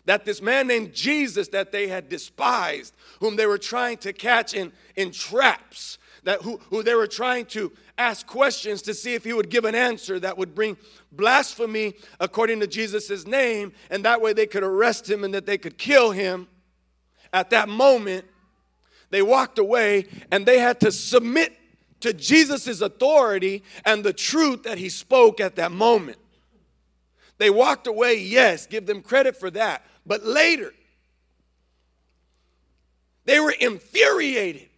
that 0.05 0.25
this 0.25 0.41
man 0.41 0.67
named 0.67 0.93
Jesus 0.93 1.49
that 1.49 1.71
they 1.71 1.87
had 1.87 2.09
despised, 2.09 2.95
whom 3.19 3.35
they 3.35 3.45
were 3.45 3.57
trying 3.57 3.97
to 3.97 4.13
catch 4.13 4.53
in, 4.53 4.71
in 4.95 5.11
traps, 5.11 5.99
that 6.23 6.41
who, 6.41 6.57
who 6.69 6.81
they 6.81 6.95
were 6.95 7.07
trying 7.07 7.45
to 7.45 7.71
ask 7.97 8.25
questions 8.25 8.81
to 8.83 8.93
see 8.93 9.13
if 9.13 9.23
he 9.23 9.33
would 9.33 9.49
give 9.49 9.65
an 9.65 9.75
answer 9.75 10.19
that 10.19 10.37
would 10.37 10.55
bring 10.55 10.77
blasphemy 11.11 11.93
according 12.19 12.59
to 12.61 12.67
Jesus' 12.67 13.27
name, 13.27 13.73
and 13.89 14.05
that 14.05 14.21
way 14.21 14.33
they 14.33 14.47
could 14.47 14.63
arrest 14.63 15.09
him 15.09 15.23
and 15.23 15.33
that 15.33 15.45
they 15.45 15.57
could 15.57 15.77
kill 15.77 16.11
him. 16.11 16.47
At 17.33 17.49
that 17.49 17.67
moment, 17.67 18.25
they 19.09 19.21
walked 19.21 19.59
away 19.59 20.05
and 20.31 20.45
they 20.45 20.59
had 20.59 20.79
to 20.81 20.91
submit 20.91 21.53
to 22.01 22.13
Jesus' 22.13 22.81
authority 22.81 23.63
and 23.85 24.03
the 24.03 24.13
truth 24.13 24.63
that 24.63 24.77
he 24.77 24.89
spoke 24.89 25.39
at 25.39 25.55
that 25.55 25.71
moment. 25.71 26.17
They 27.37 27.49
walked 27.49 27.87
away, 27.87 28.19
yes, 28.19 28.65
give 28.65 28.85
them 28.85 29.01
credit 29.01 29.35
for 29.35 29.49
that, 29.51 29.85
But 30.05 30.23
later, 30.23 30.73
they 33.25 33.39
were 33.39 33.55
infuriated 33.59 34.69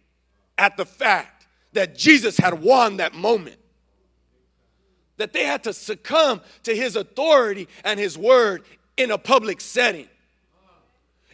at 0.56 0.76
the 0.76 0.86
fact 0.86 1.46
that 1.74 1.96
Jesus 1.96 2.38
had 2.38 2.62
won 2.62 2.96
that 2.96 3.14
moment. 3.14 3.56
That 5.18 5.32
they 5.32 5.44
had 5.44 5.64
to 5.64 5.72
succumb 5.72 6.40
to 6.62 6.74
his 6.74 6.96
authority 6.96 7.68
and 7.84 8.00
his 8.00 8.16
word 8.16 8.62
in 8.96 9.10
a 9.10 9.18
public 9.18 9.60
setting. 9.60 10.08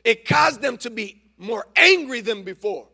It 0.02 0.26
caused 0.26 0.60
them 0.60 0.76
to 0.78 0.90
be 0.90 1.22
more 1.38 1.66
angry 1.76 2.20
than 2.20 2.42
before. 2.42 2.86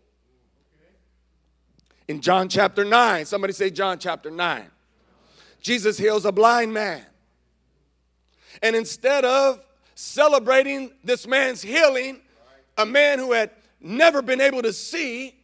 In 2.11 2.21
John 2.21 2.49
chapter 2.49 2.85
9, 2.85 3.25
somebody 3.25 3.53
say 3.53 3.71
John 3.71 3.97
chapter 4.01 4.33
9. 4.33 4.65
Jesus 5.61 5.97
heals 5.97 6.25
a 6.25 6.33
blind 6.33 6.75
man. 6.75 7.07
And 8.65 8.75
instead 8.75 9.25
of 9.25 9.65
celebrating 9.95 10.91
this 11.05 11.25
man's 11.25 11.63
healing, 11.63 12.19
a 12.77 12.85
man 12.85 13.21
who 13.21 13.31
had 13.31 13.53
never 13.81 14.23
been 14.23 14.41
able 14.41 14.61
to 14.63 14.73
see, 14.73 15.37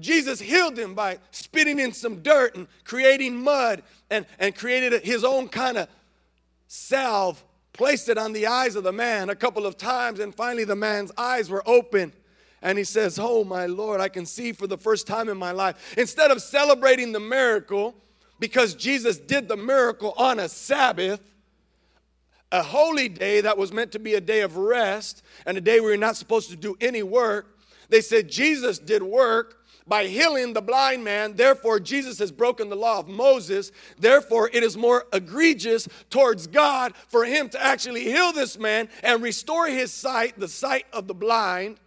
Jesus 0.00 0.40
healed 0.40 0.76
him 0.76 0.96
by 0.96 1.20
spitting 1.30 1.78
in 1.78 1.92
some 1.92 2.24
dirt 2.24 2.56
and 2.56 2.66
creating 2.82 3.36
mud 3.36 3.84
and, 4.10 4.26
and 4.40 4.56
created 4.56 5.04
his 5.04 5.22
own 5.22 5.46
kind 5.48 5.78
of 5.78 5.88
salve, 6.66 7.40
placed 7.72 8.08
it 8.08 8.18
on 8.18 8.32
the 8.32 8.48
eyes 8.48 8.74
of 8.74 8.82
the 8.82 8.92
man 8.92 9.30
a 9.30 9.36
couple 9.36 9.64
of 9.64 9.76
times, 9.76 10.18
and 10.18 10.34
finally 10.34 10.64
the 10.64 10.74
man's 10.74 11.12
eyes 11.16 11.48
were 11.48 11.62
open. 11.66 12.12
And 12.62 12.78
he 12.78 12.84
says, 12.84 13.18
Oh, 13.18 13.44
my 13.44 13.66
Lord, 13.66 14.00
I 14.00 14.08
can 14.08 14.24
see 14.24 14.52
for 14.52 14.66
the 14.66 14.78
first 14.78 15.06
time 15.06 15.28
in 15.28 15.36
my 15.36 15.50
life. 15.50 15.94
Instead 15.98 16.30
of 16.30 16.40
celebrating 16.40 17.12
the 17.12 17.20
miracle, 17.20 17.94
because 18.38 18.74
Jesus 18.74 19.18
did 19.18 19.48
the 19.48 19.56
miracle 19.56 20.14
on 20.16 20.38
a 20.38 20.48
Sabbath, 20.48 21.20
a 22.52 22.62
holy 22.62 23.08
day 23.08 23.40
that 23.40 23.56
was 23.56 23.72
meant 23.72 23.92
to 23.92 23.98
be 23.98 24.14
a 24.14 24.20
day 24.20 24.42
of 24.42 24.56
rest 24.56 25.22
and 25.46 25.56
a 25.56 25.60
day 25.60 25.80
where 25.80 25.90
you're 25.90 25.98
not 25.98 26.16
supposed 26.16 26.50
to 26.50 26.56
do 26.56 26.76
any 26.80 27.02
work. 27.02 27.58
They 27.88 28.00
said 28.00 28.28
Jesus 28.28 28.78
did 28.78 29.02
work 29.02 29.58
by 29.86 30.06
healing 30.06 30.52
the 30.52 30.62
blind 30.62 31.02
man. 31.02 31.34
Therefore, 31.34 31.80
Jesus 31.80 32.18
has 32.18 32.30
broken 32.30 32.68
the 32.68 32.76
law 32.76 32.98
of 32.98 33.08
Moses. 33.08 33.72
Therefore, 33.98 34.50
it 34.52 34.62
is 34.62 34.76
more 34.76 35.06
egregious 35.12 35.88
towards 36.10 36.46
God 36.46 36.94
for 37.08 37.24
him 37.24 37.48
to 37.50 37.62
actually 37.62 38.04
heal 38.04 38.32
this 38.32 38.58
man 38.58 38.88
and 39.02 39.22
restore 39.22 39.66
his 39.66 39.92
sight, 39.92 40.38
the 40.38 40.48
sight 40.48 40.86
of 40.92 41.08
the 41.08 41.14
blind. 41.14 41.78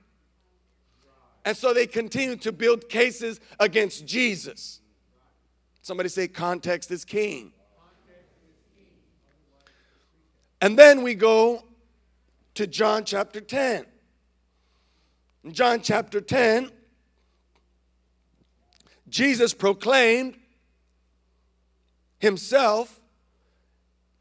And 1.45 1.55
so 1.55 1.73
they 1.73 1.85
continue 1.85 2.35
to 2.37 2.51
build 2.51 2.89
cases 2.89 3.39
against 3.59 4.07
Jesus. 4.07 4.81
Somebody 5.83 6.09
say, 6.09 6.27
context 6.27 6.89
is 6.89 7.05
king. 7.05 7.53
And 10.59 10.77
then 10.77 11.03
we 11.03 11.13
go 11.13 11.63
to 12.55 12.65
John 12.65 13.05
chapter 13.05 13.39
10. 13.39 13.85
In 15.43 15.53
John 15.53 15.81
chapter 15.81 16.19
10, 16.19 16.71
Jesus 19.07 19.53
proclaimed 19.53 20.35
himself. 22.17 22.99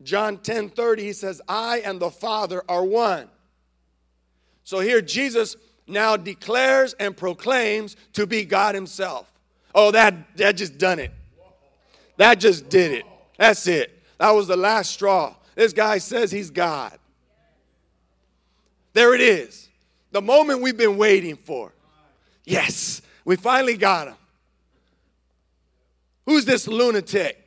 John 0.02 0.37
10 0.37 0.69
30, 0.69 1.02
he 1.02 1.12
says, 1.14 1.40
I 1.49 1.78
and 1.78 1.99
the 1.99 2.11
Father 2.11 2.62
are 2.69 2.85
one. 2.85 3.31
So 4.64 4.81
here 4.81 5.00
Jesus 5.00 5.57
now 5.87 6.17
declares 6.17 6.95
and 6.95 7.17
proclaims 7.17 7.97
to 8.14 8.26
be 8.26 8.45
God 8.45 8.75
himself. 8.75 9.31
Oh, 9.75 9.91
that, 9.91 10.37
that 10.37 10.57
just 10.57 10.79
done 10.79 10.99
it. 10.99 11.11
That 12.17 12.38
just 12.38 12.69
did 12.69 12.92
it. 12.92 13.05
That's 13.38 13.66
it. 13.66 14.03
That 14.18 14.31
was 14.31 14.47
the 14.47 14.57
last 14.57 14.92
straw. 14.92 15.35
This 15.55 15.73
guy 15.73 15.99
says 15.99 16.31
he's 16.31 16.51
God. 16.51 16.99
There 18.92 19.14
it 19.14 19.20
is. 19.20 19.68
The 20.12 20.23
moment 20.23 20.62
we've 20.62 20.77
been 20.77 20.97
waiting 20.97 21.37
for. 21.37 21.73
Yes, 22.44 23.03
we 23.25 23.37
finally 23.37 23.77
got 23.77 24.09
him. 24.09 24.14
Who's 26.27 26.44
this 26.44 26.68
lunatic? 26.68 27.40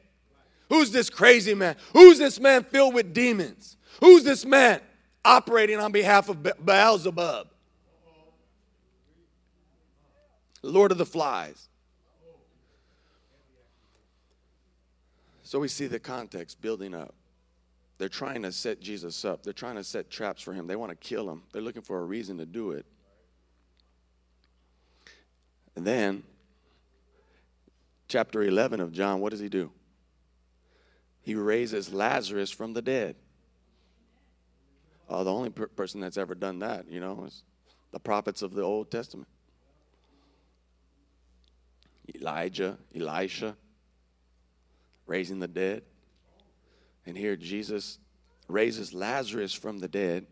Who's 0.70 0.92
this 0.92 1.10
crazy 1.10 1.54
man? 1.54 1.78
Who's 1.94 2.18
this 2.18 2.40
man 2.40 2.64
filled 2.64 2.94
with 2.94 3.14
demons? 3.14 3.78
Who's 4.02 4.24
this 4.24 4.46
man 4.46 4.82
operating 5.24 5.80
on 5.80 5.92
behalf 5.92 6.30
of 6.30 6.44
Beelzebub? 6.64 7.48
Lord 10.62 10.92
of 10.92 10.98
the 10.98 11.06
Flies. 11.06 11.70
So 15.44 15.60
we 15.60 15.68
see 15.68 15.88
the 15.88 16.00
context 16.00 16.62
building 16.62 16.94
up. 16.94 17.16
They're 17.98 18.10
trying 18.10 18.44
to 18.44 18.52
set 18.52 18.80
Jesus 18.80 19.24
up. 19.24 19.44
They're 19.44 19.54
trying 19.54 19.76
to 19.76 19.84
set 19.84 20.10
traps 20.10 20.42
for 20.42 20.54
him. 20.54 20.68
They 20.68 20.76
want 20.76 20.92
to 20.92 20.96
kill 20.96 21.30
him. 21.30 21.44
They're 21.52 21.62
looking 21.62 21.82
for 21.82 22.00
a 22.00 22.04
reason 22.04 22.38
to 22.38 22.46
do 22.46 22.72
it. 22.72 22.86
And 25.76 25.86
then, 25.86 26.24
chapter 28.08 28.44
11 28.44 28.82
of 28.82 28.92
John, 28.92 29.20
what 29.20 29.32
does 29.32 29.40
he 29.40 29.50
do? 29.50 29.72
He 31.22 31.34
raises 31.36 31.94
Lazarus 31.94 32.52
from 32.52 32.74
the 32.74 32.82
dead. 32.82 33.16
Uh, 35.10 35.24
the 35.24 35.32
only 35.32 35.50
per- 35.50 35.68
person 35.68 36.02
that's 36.02 36.18
ever 36.18 36.36
done 36.36 36.60
that, 36.60 36.90
you 36.90 37.00
know, 37.00 37.24
is 37.26 37.44
the 37.92 38.00
prophets 38.00 38.42
of 38.42 38.54
the 38.54 38.64
Old 38.64 38.92
Testament 38.92 39.30
Elijah, 42.16 42.78
Elisha, 42.96 43.56
raising 45.06 45.40
the 45.40 45.48
dead. 45.48 45.84
And 47.06 47.18
here 47.18 47.36
Jesus 47.36 48.00
raises 48.48 48.94
Lazarus 48.94 49.54
from 49.54 49.80
the 49.80 49.88
dead. 49.88 50.26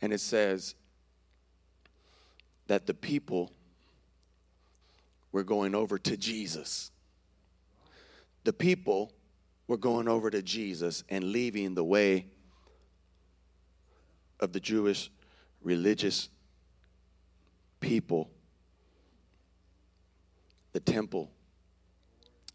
And 0.00 0.12
it 0.12 0.20
says 0.20 0.74
that 2.66 2.86
the 2.86 2.94
people 2.94 3.52
were 5.32 5.44
going 5.44 5.74
over 5.74 5.98
to 5.98 6.16
Jesus. 6.16 6.90
The 8.44 8.52
people 8.52 9.12
were 9.66 9.76
going 9.76 10.08
over 10.08 10.30
to 10.30 10.42
Jesus 10.42 11.04
and 11.08 11.32
leaving 11.32 11.74
the 11.74 11.84
way 11.84 12.26
of 14.40 14.52
the 14.52 14.60
Jewish 14.60 15.10
religious 15.62 16.28
people, 17.80 18.30
the 20.72 20.80
temple. 20.80 21.30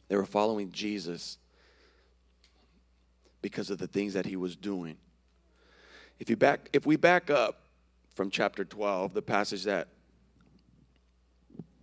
They 0.08 0.16
were 0.16 0.26
following 0.26 0.72
Jesus 0.72 1.38
because 3.42 3.70
of 3.70 3.78
the 3.78 3.88
things 3.88 4.14
that 4.14 4.26
he 4.26 4.36
was 4.36 4.56
doing. 4.56 4.98
If, 6.20 6.30
you 6.30 6.36
back, 6.36 6.70
if 6.74 6.86
we 6.86 6.96
back 6.96 7.30
up 7.30 7.64
from 8.16 8.30
chapter 8.30 8.64
12, 8.64 9.14
the 9.14 9.22
passage 9.22 9.64
that 9.64 9.90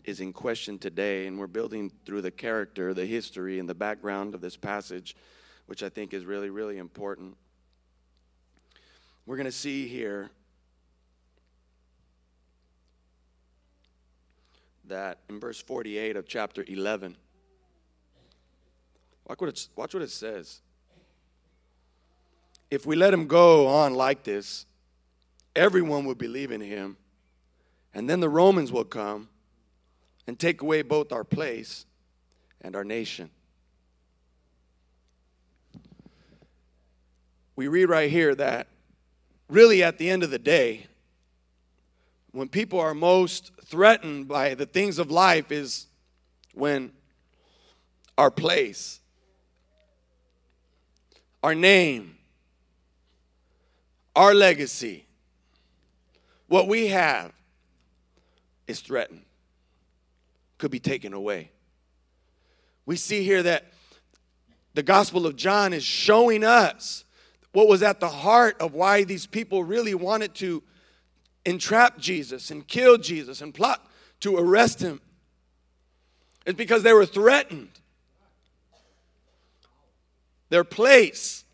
is 0.05 0.21
in 0.21 0.33
question 0.33 0.79
today, 0.79 1.27
and 1.27 1.39
we're 1.39 1.47
building 1.47 1.93
through 2.07 2.23
the 2.23 2.31
character, 2.31 2.95
the 2.95 3.07
history, 3.07 3.59
and 3.59 3.69
the 3.69 3.75
background 3.75 4.35
of 4.35 4.41
this 4.41 4.57
passage, 4.57 5.17
which 5.67 5.83
I 5.83 5.89
think 5.89 6.15
is 6.15 6.25
really, 6.25 6.51
really 6.51 6.79
important. 6.79 7.37
We're 9.27 9.37
going 9.37 9.45
to 9.47 9.53
see 9.53 9.87
here 9.87 10.31
that 14.91 15.19
in 15.29 15.41
verse 15.41 15.61
48 15.61 16.17
of 16.17 16.29
chapter 16.29 16.65
11, 16.67 17.17
watch 19.27 19.41
what, 19.41 19.69
watch 19.75 19.95
what 19.95 20.03
it 20.03 20.11
says 20.11 20.61
if 22.71 22.87
we 22.87 22.95
let 22.95 23.13
him 23.13 23.27
go 23.27 23.67
on 23.67 23.95
like 23.95 24.23
this, 24.23 24.65
everyone 25.57 26.05
will 26.05 26.15
believe 26.15 26.53
in 26.53 26.61
him. 26.61 26.97
And 27.93 28.09
then 28.09 28.21
the 28.21 28.29
Romans 28.29 28.71
will 28.71 28.85
come 28.85 29.29
and 30.27 30.39
take 30.39 30.63
away 30.63 30.83
both 30.83 31.13
our 31.13 31.25
place 31.25 31.85
and 32.61 32.77
our 32.77 32.85
nation. 32.85 33.31
We 37.57 37.67
read 37.67 37.87
right 37.87 38.11
here 38.11 38.35
that 38.37 38.69
really 39.49 39.83
at 39.83 39.99
the 39.99 40.09
end 40.09 40.23
of 40.23 40.31
the 40.31 40.39
day, 40.39 40.87
when 42.33 42.49
people 42.49 42.79
are 42.79 42.95
most 42.95 43.51
threatened 43.65 44.29
by 44.29 44.55
the 44.55 44.67
things 44.67 44.99
of 44.99 45.11
life 45.11 45.51
is 45.51 45.87
when 46.55 46.93
our 48.17 48.31
place, 48.31 49.01
our 51.43 51.55
name, 51.55 52.17
our 54.15 54.35
legacy, 54.35 55.07
what 56.49 56.69
we 56.69 56.89
have, 56.89 57.33
is 58.67 58.81
threatened, 58.81 59.23
could 60.59 60.71
be 60.71 60.79
taken 60.79 61.13
away. 61.13 61.51
We 62.87 62.97
see 62.97 63.25
here 63.25 63.43
that 63.43 63.73
the 64.75 64.83
Gospel 64.83 65.27
of 65.27 65.35
John 65.35 65.73
is 65.73 65.83
showing 65.83 66.45
us 66.45 67.05
what 67.53 67.67
was 67.67 67.83
at 67.83 67.99
the 67.99 68.09
heart 68.09 68.57
of 68.61 68.75
why 68.75 69.03
these 69.03 69.27
people 69.27 69.65
really 69.65 69.95
wanted 69.95 70.35
to 70.37 70.63
entrap 71.45 71.99
Jesus 71.99 72.51
and 72.51 72.67
kill 72.67 72.99
Jesus 72.99 73.41
and 73.41 73.55
plot 73.55 73.87
to 74.21 74.37
arrest 74.37 74.81
him. 74.81 75.01
It's 76.47 76.57
because 76.57 76.83
they 76.83 76.93
were 76.93 77.07
threatened. 77.07 77.71
Their 80.49 80.65
place 80.65 81.45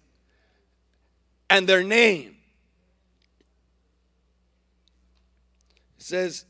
and 1.51 1.68
their 1.68 1.83
name 1.83 2.37
says 5.99 6.44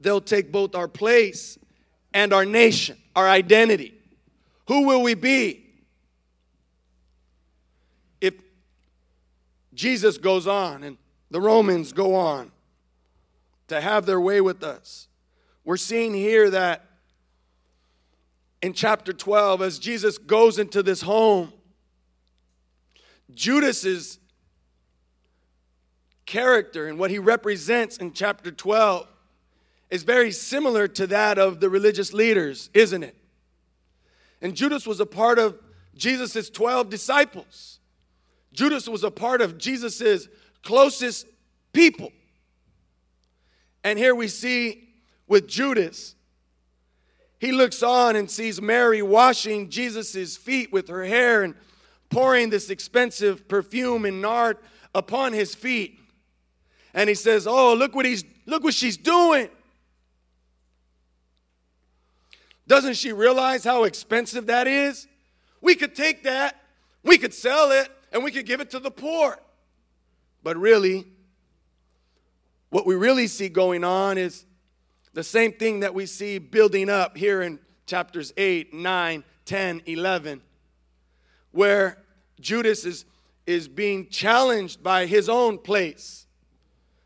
they'll 0.00 0.20
take 0.20 0.52
both 0.52 0.74
our 0.74 0.88
place 0.88 1.58
and 2.12 2.32
our 2.32 2.44
nation, 2.44 2.96
our 3.16 3.28
identity. 3.28 3.94
Who 4.68 4.86
will 4.86 5.02
we 5.02 5.14
be? 5.14 5.64
If 8.20 8.34
Jesus 9.72 10.18
goes 10.18 10.46
on 10.46 10.82
and 10.82 10.98
the 11.30 11.40
Romans 11.40 11.92
go 11.92 12.14
on 12.14 12.51
to 13.72 13.80
have 13.80 14.06
their 14.06 14.20
way 14.20 14.40
with 14.40 14.62
us, 14.62 15.08
we're 15.64 15.76
seeing 15.76 16.14
here 16.14 16.50
that 16.50 16.84
in 18.60 18.72
chapter 18.72 19.12
12, 19.12 19.62
as 19.62 19.78
Jesus 19.78 20.18
goes 20.18 20.58
into 20.58 20.82
this 20.82 21.02
home, 21.02 21.52
Judas's 23.34 24.18
character 26.26 26.86
and 26.86 26.98
what 26.98 27.10
he 27.10 27.18
represents 27.18 27.96
in 27.96 28.12
chapter 28.12 28.50
12 28.50 29.06
is 29.90 30.02
very 30.02 30.30
similar 30.30 30.88
to 30.88 31.06
that 31.08 31.38
of 31.38 31.60
the 31.60 31.68
religious 31.68 32.12
leaders, 32.12 32.70
isn't 32.72 33.02
it? 33.02 33.16
And 34.40 34.54
Judas 34.54 34.86
was 34.86 35.00
a 35.00 35.06
part 35.06 35.38
of 35.38 35.58
Jesus' 35.94 36.48
12 36.50 36.88
disciples. 36.88 37.80
Judas 38.52 38.88
was 38.88 39.04
a 39.04 39.10
part 39.10 39.40
of 39.40 39.58
Jesus' 39.58 40.28
closest 40.62 41.26
people. 41.72 42.10
And 43.84 43.98
here 43.98 44.14
we 44.14 44.28
see 44.28 44.88
with 45.26 45.48
Judas, 45.48 46.14
he 47.38 47.50
looks 47.50 47.82
on 47.82 48.14
and 48.14 48.30
sees 48.30 48.62
Mary 48.62 49.02
washing 49.02 49.68
Jesus' 49.68 50.36
feet 50.36 50.72
with 50.72 50.88
her 50.88 51.04
hair 51.04 51.42
and 51.42 51.54
pouring 52.10 52.50
this 52.50 52.70
expensive 52.70 53.48
perfume 53.48 54.04
and 54.04 54.22
nard 54.22 54.58
upon 54.94 55.32
his 55.32 55.54
feet. 55.54 55.98
And 56.94 57.08
he 57.08 57.14
says, 57.14 57.46
Oh, 57.46 57.74
look 57.74 57.94
what 57.94 58.04
he's 58.04 58.24
look 58.46 58.62
what 58.62 58.74
she's 58.74 58.96
doing. 58.96 59.48
Doesn't 62.66 62.94
she 62.94 63.12
realize 63.12 63.64
how 63.64 63.84
expensive 63.84 64.46
that 64.46 64.66
is? 64.66 65.08
We 65.60 65.74
could 65.74 65.94
take 65.94 66.22
that, 66.24 66.60
we 67.02 67.18
could 67.18 67.34
sell 67.34 67.72
it, 67.72 67.88
and 68.12 68.22
we 68.22 68.30
could 68.30 68.46
give 68.46 68.60
it 68.60 68.70
to 68.70 68.78
the 68.78 68.90
poor. 68.90 69.38
But 70.42 70.56
really, 70.56 71.06
what 72.72 72.86
we 72.86 72.94
really 72.94 73.26
see 73.26 73.50
going 73.50 73.84
on 73.84 74.16
is 74.16 74.46
the 75.12 75.22
same 75.22 75.52
thing 75.52 75.80
that 75.80 75.92
we 75.92 76.06
see 76.06 76.38
building 76.38 76.88
up 76.88 77.18
here 77.18 77.42
in 77.42 77.58
chapters 77.84 78.32
8, 78.38 78.72
9, 78.72 79.24
10, 79.44 79.82
11, 79.84 80.40
where 81.50 81.98
Judas 82.40 82.86
is, 82.86 83.04
is 83.46 83.68
being 83.68 84.08
challenged 84.08 84.82
by 84.82 85.04
his 85.04 85.28
own 85.28 85.58
place, 85.58 86.26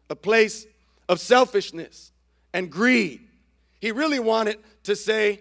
a 0.09 0.15
place 0.15 0.69
of 1.09 1.19
selfishness 1.19 2.13
and 2.55 2.71
greed. 2.71 3.27
He 3.81 3.91
really 3.91 4.21
wanted 4.21 4.59
to 4.85 4.95
say, 4.95 5.41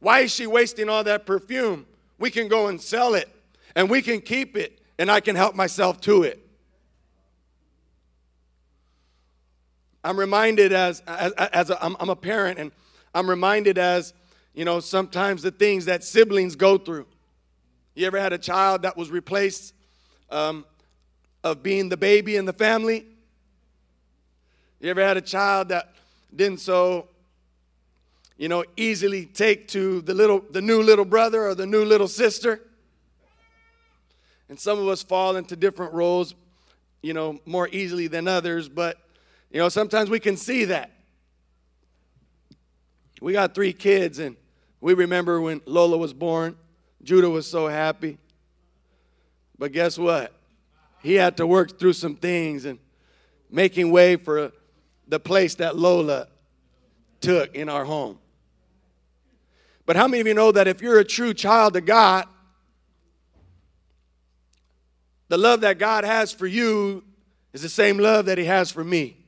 why 0.00 0.22
is 0.22 0.34
she 0.34 0.48
wasting 0.48 0.88
all 0.88 1.04
that 1.04 1.26
perfume? 1.26 1.86
We 2.18 2.32
can 2.32 2.48
go 2.48 2.66
and 2.66 2.80
sell 2.80 3.14
it 3.14 3.28
and 3.76 3.88
we 3.88 4.02
can 4.02 4.20
keep 4.20 4.56
it 4.56 4.80
and 4.98 5.08
I 5.08 5.20
can 5.20 5.36
help 5.36 5.54
myself 5.54 6.00
to 6.00 6.24
it. 6.24 6.43
I'm 10.04 10.18
reminded 10.18 10.72
as, 10.72 11.02
as, 11.06 11.32
as 11.32 11.70
a, 11.70 11.84
I'm, 11.84 11.96
I'm 11.98 12.10
a 12.10 12.16
parent 12.16 12.58
and 12.58 12.70
I'm 13.14 13.28
reminded 13.28 13.78
as, 13.78 14.12
you 14.54 14.64
know, 14.64 14.78
sometimes 14.78 15.42
the 15.42 15.50
things 15.50 15.86
that 15.86 16.04
siblings 16.04 16.54
go 16.54 16.78
through. 16.78 17.06
You 17.94 18.06
ever 18.06 18.20
had 18.20 18.32
a 18.32 18.38
child 18.38 18.82
that 18.82 18.96
was 18.96 19.10
replaced 19.10 19.72
um, 20.30 20.64
of 21.42 21.62
being 21.62 21.88
the 21.88 21.96
baby 21.96 22.36
in 22.36 22.44
the 22.44 22.52
family? 22.52 23.06
You 24.80 24.90
ever 24.90 25.02
had 25.02 25.16
a 25.16 25.22
child 25.22 25.68
that 25.70 25.94
didn't 26.34 26.60
so 26.60 27.08
you 28.36 28.48
know, 28.48 28.64
easily 28.76 29.26
take 29.26 29.68
to 29.68 30.00
the 30.02 30.14
little 30.14 30.44
the 30.50 30.60
new 30.60 30.82
little 30.82 31.04
brother 31.04 31.46
or 31.46 31.54
the 31.54 31.66
new 31.66 31.84
little 31.84 32.08
sister. 32.08 32.60
And 34.48 34.58
some 34.58 34.78
of 34.78 34.88
us 34.88 35.02
fall 35.02 35.36
into 35.36 35.56
different 35.56 35.92
roles, 35.92 36.34
you 37.00 37.14
know, 37.14 37.40
more 37.46 37.68
easily 37.68 38.08
than 38.08 38.28
others, 38.28 38.68
but 38.68 38.98
you 39.54 39.60
know, 39.60 39.68
sometimes 39.68 40.10
we 40.10 40.18
can 40.18 40.36
see 40.36 40.64
that. 40.64 40.90
We 43.20 43.32
got 43.32 43.54
three 43.54 43.72
kids 43.72 44.18
and 44.18 44.34
we 44.80 44.94
remember 44.94 45.40
when 45.40 45.60
Lola 45.64 45.96
was 45.96 46.12
born, 46.12 46.56
Judah 47.04 47.30
was 47.30 47.46
so 47.46 47.68
happy. 47.68 48.18
But 49.56 49.70
guess 49.70 49.96
what? 49.96 50.34
He 51.04 51.14
had 51.14 51.36
to 51.36 51.46
work 51.46 51.78
through 51.78 51.92
some 51.92 52.16
things 52.16 52.64
and 52.64 52.80
making 53.48 53.92
way 53.92 54.16
for 54.16 54.50
the 55.06 55.20
place 55.20 55.54
that 55.54 55.76
Lola 55.76 56.26
took 57.20 57.54
in 57.54 57.68
our 57.68 57.84
home. 57.84 58.18
But 59.86 59.94
how 59.94 60.08
many 60.08 60.20
of 60.20 60.26
you 60.26 60.34
know 60.34 60.50
that 60.50 60.66
if 60.66 60.82
you're 60.82 60.98
a 60.98 61.04
true 61.04 61.32
child 61.32 61.76
of 61.76 61.86
God, 61.86 62.26
the 65.28 65.38
love 65.38 65.60
that 65.60 65.78
God 65.78 66.02
has 66.02 66.32
for 66.32 66.48
you 66.48 67.04
is 67.52 67.62
the 67.62 67.68
same 67.68 67.98
love 67.98 68.26
that 68.26 68.36
He 68.36 68.46
has 68.46 68.72
for 68.72 68.82
me. 68.82 69.18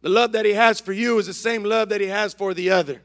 The 0.00 0.08
love 0.08 0.32
that 0.32 0.44
He 0.44 0.52
has 0.52 0.80
for 0.80 0.92
you 0.92 1.18
is 1.18 1.26
the 1.26 1.34
same 1.34 1.64
love 1.64 1.88
that 1.88 2.00
He 2.00 2.06
has 2.06 2.34
for 2.34 2.54
the 2.54 2.70
other, 2.70 3.02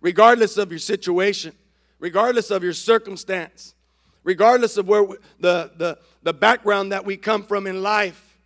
regardless 0.00 0.56
of 0.56 0.70
your 0.70 0.78
situation, 0.78 1.52
regardless 1.98 2.50
of 2.50 2.62
your 2.62 2.72
circumstance, 2.72 3.74
regardless 4.24 4.76
of 4.76 4.88
where 4.88 5.02
we, 5.02 5.16
the, 5.38 5.70
the, 5.76 5.98
the 6.22 6.32
background 6.32 6.92
that 6.92 7.04
we 7.04 7.16
come 7.16 7.44
from 7.44 7.66
in 7.66 7.82
life. 7.82 8.38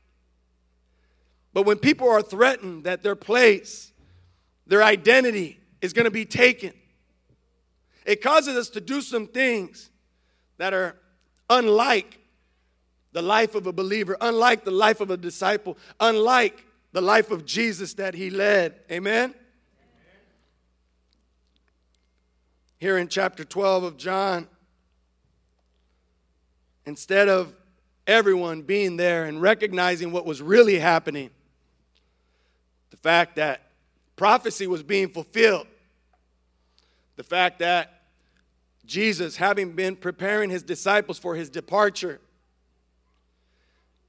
But 1.55 1.62
when 1.62 1.79
people 1.79 2.09
are 2.09 2.22
threatened 2.22 2.85
that 2.85 3.03
their 3.03 3.16
place, 3.16 3.92
their 4.66 4.83
identity 4.83 5.59
is 5.81 5.92
going 5.92 6.05
to 6.05 6.11
be 6.11 6.27
taken, 6.27 6.72
it 8.05 8.22
causes 8.22 8.57
us 8.57 8.70
to 8.70 8.81
do 8.81 9.01
some 9.01 9.27
things 9.27 9.90
that 10.59 10.74
are 10.74 10.96
unlike 11.48 12.18
the 13.12 13.22
life 13.22 13.55
of 13.55 13.66
a 13.66 13.72
believer, 13.72 14.16
unlike 14.20 14.64
the 14.64 14.70
life 14.70 15.01
of 15.01 15.11
a 15.11 15.16
disciple, 15.16 15.79
unlike 15.98 16.64
the 16.92 17.01
life 17.01 17.31
of 17.31 17.44
Jesus 17.44 17.94
that 17.94 18.14
he 18.14 18.31
led. 18.31 18.74
Amen? 18.90 19.35
Here 22.79 22.96
in 22.96 23.09
chapter 23.09 23.44
12 23.44 23.85
of 23.85 23.96
John, 23.96 24.46
instead 26.87 27.29
of 27.29 27.55
everyone 28.07 28.62
being 28.62 28.96
there 28.96 29.24
and 29.24 29.42
recognizing 29.42 30.12
what 30.12 30.24
was 30.24 30.40
really 30.40 30.79
happening, 30.79 31.31
the 32.90 32.96
fact 32.96 33.37
that 33.37 33.62
prophecy 34.16 34.66
was 34.66 34.83
being 34.83 35.09
fulfilled, 35.09 35.66
the 37.16 37.24
fact 37.24 37.59
that 37.59 38.03
Jesus, 38.87 39.37
having 39.37 39.72
been 39.72 39.96
preparing 39.96 40.48
his 40.48 40.62
disciples 40.62 41.18
for 41.18 41.35
his 41.35 41.51
departure, 41.51 42.20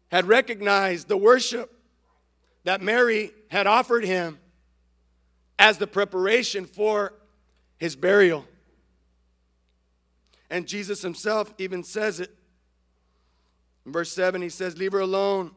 had 0.10 0.26
recognized 0.26 1.08
the 1.08 1.18
worship 1.18 1.79
that 2.70 2.84
Mary 2.84 3.32
had 3.48 3.66
offered 3.66 4.06
him 4.06 4.38
as 5.58 5.80
the 5.80 5.88
preparation 5.88 6.66
for 6.68 7.14
his 7.80 7.96
burial. 7.96 8.46
And 10.52 10.68
Jesus 10.68 11.02
himself 11.02 11.52
even 11.58 11.84
says 11.84 12.20
it. 12.20 12.30
In 13.88 13.92
verse 13.92 14.12
7, 14.12 14.44
he 14.44 14.50
says, 14.50 14.78
Leave 14.78 14.92
her 14.92 15.00
alone. 15.00 15.50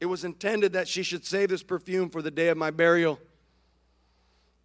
It 0.00 0.06
was 0.06 0.24
intended 0.24 0.72
that 0.72 0.88
she 0.88 1.02
should 1.02 1.26
save 1.26 1.50
this 1.50 1.62
perfume 1.62 2.08
for 2.08 2.22
the 2.22 2.30
day 2.30 2.48
of 2.48 2.56
my 2.56 2.70
burial. 2.70 3.20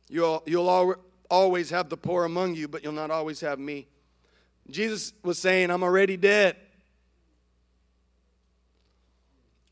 You'll, 0.08 0.44
you'll 0.46 0.70
al- 0.70 0.96
always 1.30 1.72
have 1.72 1.90
the 1.90 1.98
poor 1.98 2.24
among 2.24 2.56
you, 2.56 2.70
but 2.70 2.86
you'll 2.86 2.94
not 2.94 3.12
always 3.12 3.42
have 3.42 3.60
me. 3.60 3.86
Jesus 4.70 5.12
was 5.24 5.38
saying, 5.38 5.70
I'm 5.70 5.84
already 5.84 6.16
dead. 6.16 6.56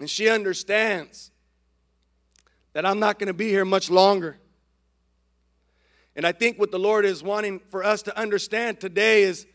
And 0.01 0.09
she 0.09 0.27
understands 0.27 1.31
that 2.73 2.85
I'm 2.85 2.99
not 2.99 3.19
going 3.19 3.27
to 3.27 3.33
be 3.33 3.49
here 3.49 3.65
much 3.65 3.89
longer. 3.89 4.37
And 6.15 6.25
I 6.25 6.31
think 6.31 6.59
what 6.59 6.71
the 6.71 6.79
Lord 6.79 7.05
is 7.05 7.23
wanting 7.23 7.61
for 7.69 7.83
us 7.83 8.01
to 8.03 8.17
understand 8.17 8.79
today 8.79 9.23
is 9.23 9.47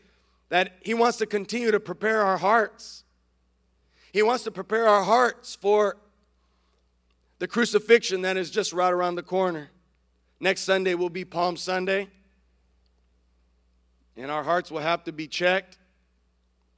that 0.49 0.73
He 0.81 0.93
wants 0.93 1.17
to 1.17 1.25
continue 1.25 1.71
to 1.71 1.79
prepare 1.79 2.21
our 2.21 2.37
hearts. 2.37 3.03
He 4.11 4.23
wants 4.23 4.43
to 4.45 4.51
prepare 4.51 4.87
our 4.87 5.03
hearts 5.03 5.55
for 5.55 5.97
the 7.39 7.47
crucifixion 7.47 8.21
that 8.21 8.37
is 8.37 8.49
just 8.49 8.73
right 8.73 8.91
around 8.91 9.15
the 9.15 9.23
corner. 9.23 9.69
Next 10.39 10.61
Sunday 10.61 10.95
will 10.95 11.09
be 11.09 11.25
Palm 11.25 11.57
Sunday. 11.57 12.07
And 14.17 14.31
our 14.31 14.43
hearts 14.43 14.71
will 14.71 14.79
have 14.79 15.03
to 15.03 15.11
be 15.11 15.27
checked. 15.27 15.77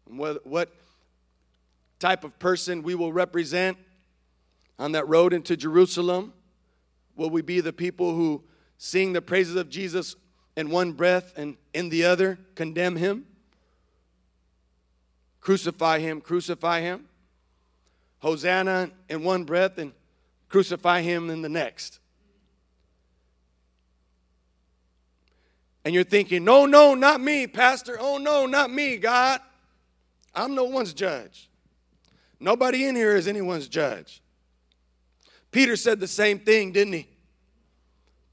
What, 0.05 0.45
what 0.47 0.73
type 1.99 2.23
of 2.23 2.37
person 2.39 2.81
we 2.81 2.95
will 2.95 3.13
represent 3.13 3.77
on 4.79 4.91
that 4.93 5.07
road 5.07 5.33
into 5.33 5.57
Jerusalem? 5.57 6.33
Will 7.15 7.29
we 7.29 7.41
be 7.41 7.61
the 7.61 7.73
people 7.73 8.15
who 8.15 8.43
sing 8.77 9.13
the 9.13 9.21
praises 9.21 9.55
of 9.55 9.69
Jesus 9.69 10.15
in 10.55 10.69
one 10.69 10.93
breath 10.93 11.33
and 11.35 11.57
in 11.73 11.89
the 11.89 12.05
other 12.05 12.39
condemn 12.55 12.95
him? 12.95 13.25
Crucify 15.41 15.99
him, 15.99 16.21
crucify 16.21 16.81
him. 16.81 17.05
Hosanna 18.19 18.91
in 19.09 19.23
one 19.23 19.43
breath 19.43 19.77
and 19.77 19.93
crucify 20.49 21.01
him 21.01 21.29
in 21.29 21.41
the 21.41 21.49
next. 21.49 21.99
And 25.85 25.95
you're 25.95 26.03
thinking, 26.03 26.43
no, 26.43 26.65
no, 26.65 26.95
not 26.95 27.21
me, 27.21 27.47
Pastor. 27.47 27.97
Oh, 27.97 28.17
no, 28.17 28.45
not 28.45 28.69
me, 28.69 28.97
God. 28.97 29.39
I'm 30.35 30.53
no 30.53 30.65
one's 30.65 30.93
judge. 30.93 31.49
Nobody 32.39 32.85
in 32.85 32.95
here 32.95 33.15
is 33.15 33.27
anyone's 33.27 33.67
judge. 33.67 34.21
Peter 35.51 35.75
said 35.75 35.99
the 35.99 36.07
same 36.07 36.39
thing, 36.39 36.71
didn't 36.71 36.93
he? 36.93 37.07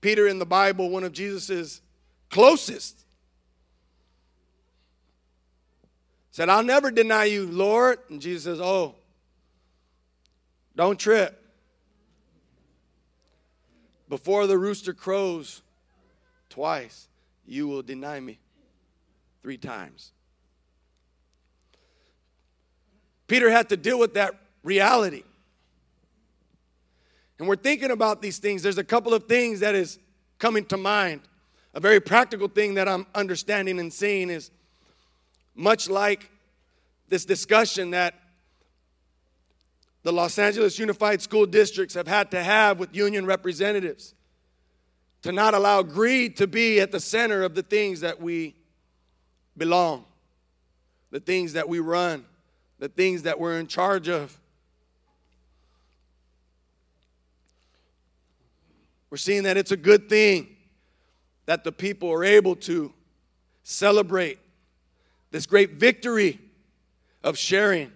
Peter 0.01 0.27
in 0.27 0.39
the 0.39 0.47
Bible, 0.47 0.91
one 0.91 1.05
of 1.05 1.13
Jesus's 1.13 1.81
closest, 2.31 3.05
said, 6.31 6.49
I'll 6.49 6.65
never 6.65 6.91
deny 6.91 7.25
you, 7.25 7.47
Lord. 7.47 7.99
And 8.11 8.21
Jesus 8.21 8.45
says, 8.45 8.61
Oh, 8.61 8.97
don't 10.77 10.99
trip. 10.99 11.41
Before 14.09 14.47
the 14.47 14.59
rooster 14.59 14.93
crows 14.93 15.63
twice, 16.51 17.09
you 17.47 17.69
will 17.69 17.83
deny 17.83 18.21
me 18.21 18.39
three 19.43 19.57
times. 19.57 20.13
Peter 23.27 23.51
had 23.51 23.69
to 23.71 23.77
deal 23.77 23.99
with 23.99 24.15
that 24.15 24.35
reality. 24.63 25.23
And 27.39 27.49
we're 27.49 27.57
thinking 27.57 27.91
about 27.91 28.23
these 28.23 28.39
things. 28.39 28.63
There's 28.63 28.79
a 28.79 28.85
couple 28.85 29.13
of 29.13 29.25
things 29.25 29.61
that 29.61 29.75
is 29.75 29.99
coming 30.39 30.65
to 30.67 30.77
mind. 30.77 31.23
A 31.75 31.81
very 31.81 32.01
practical 32.01 32.49
thing 32.49 32.75
that 32.75 32.89
I'm 32.89 33.07
understanding 33.15 33.81
and 33.81 33.93
seeing 33.93 34.31
is 34.31 34.51
much 35.55 35.89
like 35.89 36.31
this 37.09 37.25
discussion 37.25 37.91
that 37.91 38.15
the 40.03 40.13
Los 40.13 40.39
Angeles 40.39 40.79
Unified 40.79 41.23
School 41.23 41.47
Districts 41.47 41.95
have 41.95 42.07
had 42.07 42.31
to 42.33 42.43
have 42.43 42.79
with 42.79 42.95
union 42.95 43.27
representatives 43.27 44.15
to 45.23 45.33
not 45.33 45.55
allow 45.55 45.83
greed 45.83 46.37
to 46.37 46.47
be 46.47 46.81
at 46.81 46.93
the 46.93 47.01
center 47.01 47.43
of 47.43 47.55
the 47.55 47.63
things 47.63 48.01
that 48.01 48.21
we 48.21 48.55
belong, 49.57 50.05
the 51.11 51.21
things 51.21 51.55
that 51.55 51.69
we 51.69 51.81
run, 51.81 52.25
the 52.79 52.89
things 52.89 53.23
that 53.23 53.41
we're 53.41 53.59
in 53.59 53.67
charge 53.67 54.09
of. 54.09 54.39
We're 59.15 59.19
seeing 59.19 59.45
that 59.45 59.57
it's 59.57 59.71
a 59.71 59.77
good 59.77 60.09
thing 60.09 60.49
that 61.47 61.63
the 61.63 61.71
people 61.71 62.11
are 62.11 62.25
able 62.25 62.57
to 62.57 62.93
celebrate 63.63 64.41
this 65.31 65.47
great 65.47 65.75
victory 65.75 66.41
of 67.23 67.39
sharing 67.39 67.93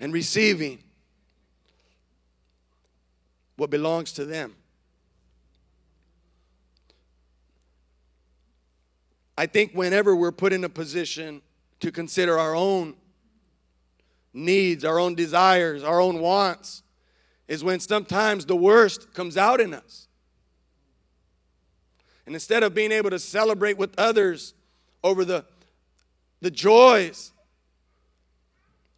and 0.00 0.10
receiving 0.10 0.78
what 3.56 3.68
belongs 3.68 4.10
to 4.12 4.24
them. 4.24 4.54
I 9.36 9.44
think 9.44 9.72
whenever 9.74 10.16
we're 10.16 10.32
put 10.32 10.54
in 10.54 10.64
a 10.64 10.70
position 10.70 11.42
to 11.80 11.92
consider 11.92 12.38
our 12.38 12.54
own 12.54 12.94
needs, 14.32 14.82
our 14.82 14.98
own 14.98 15.14
desires, 15.14 15.84
our 15.84 16.00
own 16.00 16.20
wants, 16.20 16.82
is 17.48 17.64
when 17.64 17.80
sometimes 17.80 18.46
the 18.46 18.56
worst 18.56 19.12
comes 19.14 19.36
out 19.36 19.60
in 19.60 19.74
us. 19.74 20.08
And 22.26 22.34
instead 22.34 22.62
of 22.62 22.74
being 22.74 22.92
able 22.92 23.10
to 23.10 23.18
celebrate 23.18 23.76
with 23.76 23.94
others 23.98 24.54
over 25.02 25.24
the, 25.24 25.44
the 26.40 26.50
joys 26.50 27.32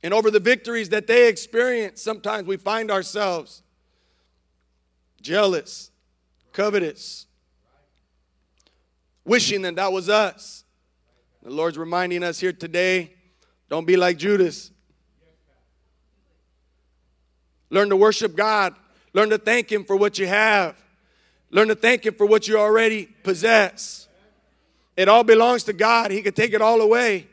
and 0.03 0.13
over 0.13 0.31
the 0.31 0.41
victories 0.41 0.91
that 0.91 1.07
they 1.07 1.29
experience, 1.29 2.03
sometimes 2.03 2.47
we 2.47 2.57
find 2.57 2.91
ourselves 2.91 3.63
jealous, 5.23 5.91
covetous, 6.53 7.27
wishing 9.25 9.63
that 9.63 9.77
that 9.77 9.91
was 9.91 10.09
us. 10.11 10.65
The 11.43 11.51
Lord's 11.51 11.79
reminding 11.79 12.23
us 12.23 12.39
here 12.39 12.53
today 12.53 13.15
don't 13.71 13.87
be 13.87 13.97
like 13.97 14.19
Judas. 14.19 14.71
Learn 17.75 17.89
to 17.89 17.97
worship 17.97 18.37
God. 18.37 18.73
Learn 19.15 19.31
to 19.31 19.39
thank 19.39 19.71
Him 19.71 19.85
for 19.85 19.97
what 19.97 20.17
you 20.17 20.29
have. 20.29 20.81
Learn 21.51 21.67
to 21.67 21.75
thank 21.75 22.07
Him 22.07 22.15
for 22.15 22.25
what 22.25 22.47
you 22.47 22.57
already 22.57 23.07
possess. 23.25 24.07
It 24.97 25.09
all 25.09 25.25
belongs 25.25 25.65
to 25.65 25.73
God. 25.73 26.13
He 26.13 26.23
could 26.23 26.37
take 26.37 26.53
it 26.53 26.63
all 26.63 26.81
away. 26.81 27.27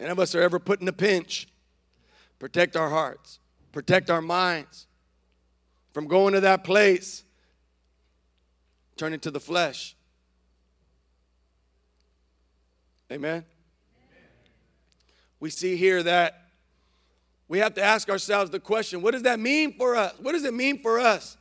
None 0.00 0.10
of 0.10 0.18
us 0.18 0.34
are 0.34 0.42
ever 0.42 0.58
put 0.58 0.80
in 0.80 0.88
a 0.88 0.92
pinch. 0.92 1.46
Protect 2.40 2.74
our 2.74 2.90
hearts, 2.90 3.38
protect 3.70 4.10
our 4.10 4.20
minds 4.20 4.88
from 5.92 6.08
going 6.08 6.34
to 6.34 6.40
that 6.40 6.64
place, 6.64 7.22
turning 8.96 9.20
to 9.20 9.30
the 9.30 9.38
flesh. 9.38 9.94
Amen. 13.12 13.44
We 15.44 15.50
see 15.50 15.76
here 15.76 16.02
that 16.02 16.40
we 17.48 17.58
have 17.58 17.74
to 17.74 17.82
ask 17.82 18.08
ourselves 18.08 18.50
the 18.50 18.58
question 18.58 19.02
what 19.02 19.10
does 19.10 19.24
that 19.24 19.38
mean 19.38 19.74
for 19.74 19.94
us? 19.94 20.14
What 20.18 20.32
does 20.32 20.44
it 20.44 20.54
mean 20.54 20.80
for 20.80 20.98
us 20.98 21.36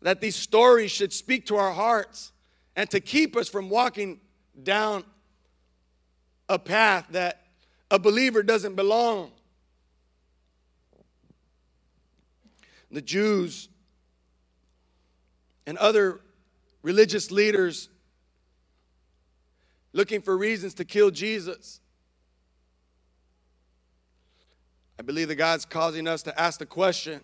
that 0.00 0.22
these 0.22 0.34
stories 0.34 0.90
should 0.90 1.12
speak 1.12 1.44
to 1.48 1.56
our 1.56 1.72
hearts 1.72 2.32
and 2.74 2.88
to 2.88 3.00
keep 3.00 3.36
us 3.36 3.50
from 3.50 3.68
walking 3.68 4.18
down 4.62 5.04
a 6.48 6.58
path 6.58 7.06
that 7.10 7.42
a 7.90 7.98
believer 7.98 8.42
doesn't 8.42 8.76
belong? 8.76 9.30
the 12.90 13.02
Jews, 13.02 13.68
and 15.66 15.76
other 15.76 16.22
religious 16.80 17.30
leaders 17.30 17.90
looking 19.92 20.22
for 20.22 20.34
reasons 20.34 20.72
to 20.72 20.86
kill 20.86 21.10
Jesus. 21.10 21.82
I 24.98 25.02
believe 25.02 25.28
that 25.28 25.34
God's 25.34 25.64
causing 25.64 26.08
us 26.08 26.22
to 26.22 26.40
ask 26.40 26.58
the 26.58 26.66
question 26.66 27.20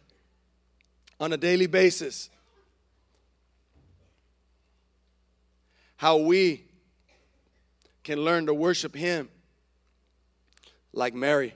on 1.19 1.33
a 1.33 1.37
daily 1.37 1.67
basis 1.67 2.29
how 5.97 6.19
we 6.19 6.65
can 8.03 8.19
learn 8.19 8.47
to 8.47 8.55
worship 8.55 8.95
Him 8.95 9.29
like 10.93 11.15
Mary, 11.15 11.55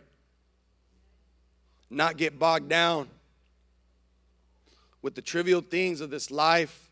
not 1.91 2.17
get 2.17 2.39
bogged 2.39 2.69
down 2.69 3.09
with 5.03 5.15
the 5.15 5.23
trivial 5.23 5.61
things 5.61 6.01
of 6.01 6.11
this 6.11 6.31
life, 6.31 6.91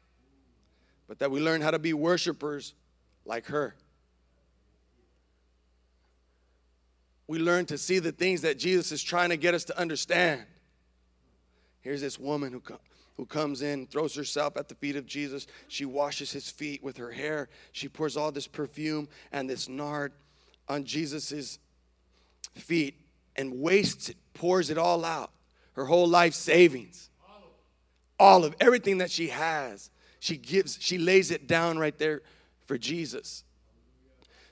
but 1.08 1.18
that 1.20 1.30
we 1.30 1.40
learn 1.40 1.60
how 1.60 1.70
to 1.70 1.78
be 1.78 1.92
worshipers 1.92 2.74
like 3.24 3.46
her. 3.46 3.74
We 7.26 7.38
learn 7.38 7.66
to 7.66 7.78
see 7.78 7.98
the 7.98 8.12
things 8.12 8.42
that 8.42 8.58
Jesus 8.58 8.92
is 8.92 9.02
trying 9.02 9.30
to 9.30 9.36
get 9.36 9.54
us 9.54 9.64
to 9.64 9.78
understand. 9.78 10.44
Here's 11.80 12.00
this 12.00 12.18
woman 12.18 12.52
who, 12.52 12.62
who 13.16 13.26
comes 13.26 13.62
in, 13.62 13.86
throws 13.86 14.14
herself 14.14 14.56
at 14.56 14.68
the 14.68 14.74
feet 14.74 14.96
of 14.96 15.06
Jesus. 15.06 15.46
She 15.68 15.84
washes 15.84 16.32
his 16.32 16.50
feet 16.50 16.82
with 16.82 16.96
her 16.98 17.10
hair. 17.10 17.48
She 17.72 17.88
pours 17.88 18.16
all 18.16 18.32
this 18.32 18.46
perfume 18.46 19.08
and 19.32 19.48
this 19.48 19.68
nard 19.68 20.12
on 20.68 20.84
Jesus's 20.84 21.58
feet 22.54 22.96
and 23.36 23.60
wastes 23.60 24.10
it, 24.10 24.16
pours 24.34 24.70
it 24.70 24.78
all 24.78 25.04
out. 25.04 25.30
Her 25.72 25.86
whole 25.86 26.06
life 26.06 26.34
savings 26.34 27.10
all 28.18 28.44
of 28.44 28.54
everything 28.60 28.98
that 28.98 29.10
she 29.10 29.28
has, 29.28 29.90
she 30.20 30.36
gives, 30.36 30.78
she 30.80 30.98
lays 30.98 31.30
it 31.30 31.46
down 31.46 31.78
right 31.78 31.98
there 31.98 32.22
for 32.66 32.78
Jesus. 32.78 33.44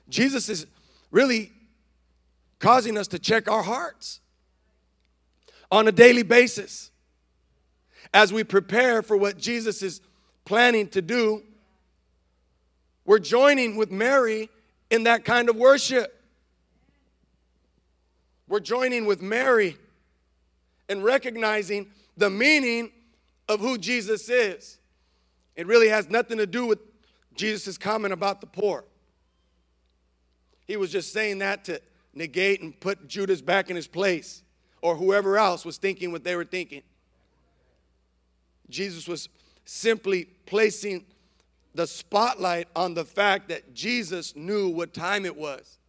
Jesus 0.09 0.49
is 0.49 0.67
really 1.11 1.51
causing 2.63 2.97
us 2.97 3.09
to 3.09 3.19
check 3.19 3.51
our 3.51 3.61
hearts 3.61 4.21
on 5.69 5.85
a 5.85 5.91
daily 5.91 6.23
basis 6.23 6.91
as 8.13 8.31
we 8.31 8.41
prepare 8.41 9.01
for 9.01 9.17
what 9.17 9.37
Jesus 9.37 9.81
is 9.81 9.99
planning 10.45 10.87
to 10.87 11.01
do. 11.01 11.43
We're 13.03 13.19
joining 13.19 13.75
with 13.75 13.91
Mary 13.91 14.49
in 14.89 15.03
that 15.03 15.25
kind 15.25 15.49
of 15.49 15.57
worship. 15.57 16.23
We're 18.47 18.61
joining 18.61 19.07
with 19.07 19.21
Mary 19.21 19.75
and 20.87 21.03
recognizing 21.03 21.91
the 22.15 22.29
meaning 22.29 22.93
of 23.49 23.59
who 23.59 23.77
Jesus 23.77 24.29
is. 24.29 24.77
It 25.57 25.67
really 25.67 25.89
has 25.89 26.09
nothing 26.09 26.37
to 26.37 26.47
do 26.47 26.65
with 26.65 26.79
Jesus' 27.35 27.77
comment 27.77 28.13
about 28.13 28.39
the 28.39 28.47
poor. 28.47 28.85
He 30.65 30.77
was 30.77 30.93
just 30.93 31.11
saying 31.11 31.39
that 31.39 31.65
to 31.65 31.81
negate 32.13 32.61
and 32.61 32.79
put 32.79 33.07
Judas 33.07 33.41
back 33.41 33.69
in 33.69 33.75
his 33.75 33.87
place, 33.87 34.43
or 34.81 34.95
whoever 34.95 35.37
else 35.37 35.65
was 35.65 35.77
thinking 35.77 36.11
what 36.11 36.23
they 36.23 36.35
were 36.35 36.45
thinking. 36.45 36.81
Jesus 38.69 39.07
was 39.07 39.29
simply 39.65 40.25
placing 40.45 41.05
the 41.75 41.87
spotlight 41.87 42.67
on 42.75 42.93
the 42.93 43.05
fact 43.05 43.49
that 43.49 43.73
Jesus 43.73 44.35
knew 44.35 44.69
what 44.69 44.93
time 44.93 45.25
it 45.25 45.35
was. 45.35 45.79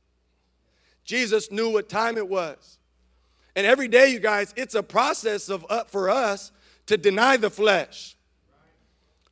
Jesus 1.04 1.50
knew 1.50 1.70
what 1.70 1.88
time 1.88 2.16
it 2.16 2.28
was. 2.28 2.78
And 3.56 3.66
every 3.66 3.88
day, 3.88 4.08
you 4.08 4.18
guys, 4.18 4.52
it's 4.56 4.74
a 4.74 4.82
process 4.82 5.48
of 5.48 5.66
up 5.68 5.90
for 5.90 6.08
us 6.08 6.50
to 6.86 6.96
deny 6.96 7.36
the 7.36 7.50
flesh, 7.50 8.16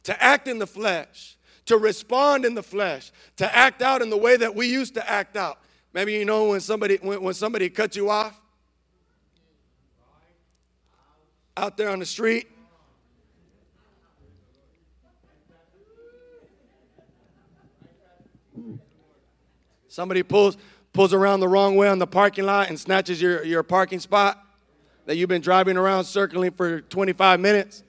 to 0.05 0.23
act 0.23 0.47
in 0.47 0.59
the 0.59 0.67
flesh, 0.67 1.37
to 1.67 1.77
respond 1.77 2.45
in 2.45 2.55
the 2.55 2.63
flesh, 2.63 3.13
to 3.37 3.57
act 3.57 3.83
out 3.83 4.03
in 4.03 4.11
the 4.11 4.17
way 4.17 4.37
that 4.37 4.55
we 4.55 4.67
used 4.67 4.95
to 4.95 5.11
act 5.11 5.37
out. 5.37 5.59
Maybe 5.93 6.13
you 6.13 6.25
know 6.25 6.49
when 6.49 6.61
somebody 6.61 6.97
when, 6.97 7.23
when 7.23 7.35
somebody 7.35 7.69
cuts 7.69 7.97
you 7.97 8.09
off 8.11 8.41
out 11.57 11.77
there 11.77 11.91
on 11.91 11.99
the 11.99 12.07
street. 12.07 12.49
Somebody 19.89 20.23
pulls 20.23 20.57
pulls 20.93 21.13
around 21.13 21.41
the 21.41 21.49
wrong 21.49 21.77
way 21.77 21.89
on 21.89 21.99
the 21.99 22.07
parking 22.07 22.45
lot 22.45 22.69
and 22.69 22.79
snatches 22.79 23.21
your, 23.21 23.45
your 23.45 23.63
parking 23.63 23.99
spot 23.99 24.45
that 25.07 25.17
you've 25.17 25.29
been 25.29 25.41
driving 25.41 25.77
around 25.77 26.05
circling 26.05 26.53
for 26.53 26.81
25 26.83 27.41
minutes 27.41 27.83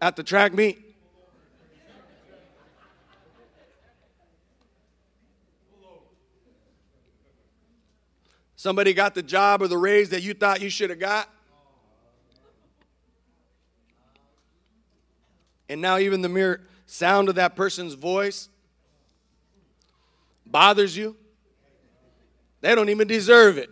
at 0.00 0.16
the 0.16 0.22
track 0.22 0.52
meet. 0.52 0.89
Somebody 8.60 8.92
got 8.92 9.14
the 9.14 9.22
job 9.22 9.62
or 9.62 9.68
the 9.68 9.78
raise 9.78 10.10
that 10.10 10.20
you 10.20 10.34
thought 10.34 10.60
you 10.60 10.68
should 10.68 10.90
have 10.90 10.98
got. 10.98 11.30
And 15.70 15.80
now, 15.80 15.96
even 15.96 16.20
the 16.20 16.28
mere 16.28 16.60
sound 16.84 17.30
of 17.30 17.36
that 17.36 17.56
person's 17.56 17.94
voice 17.94 18.50
bothers 20.44 20.94
you. 20.94 21.16
They 22.60 22.74
don't 22.74 22.90
even 22.90 23.08
deserve 23.08 23.56
it. 23.56 23.70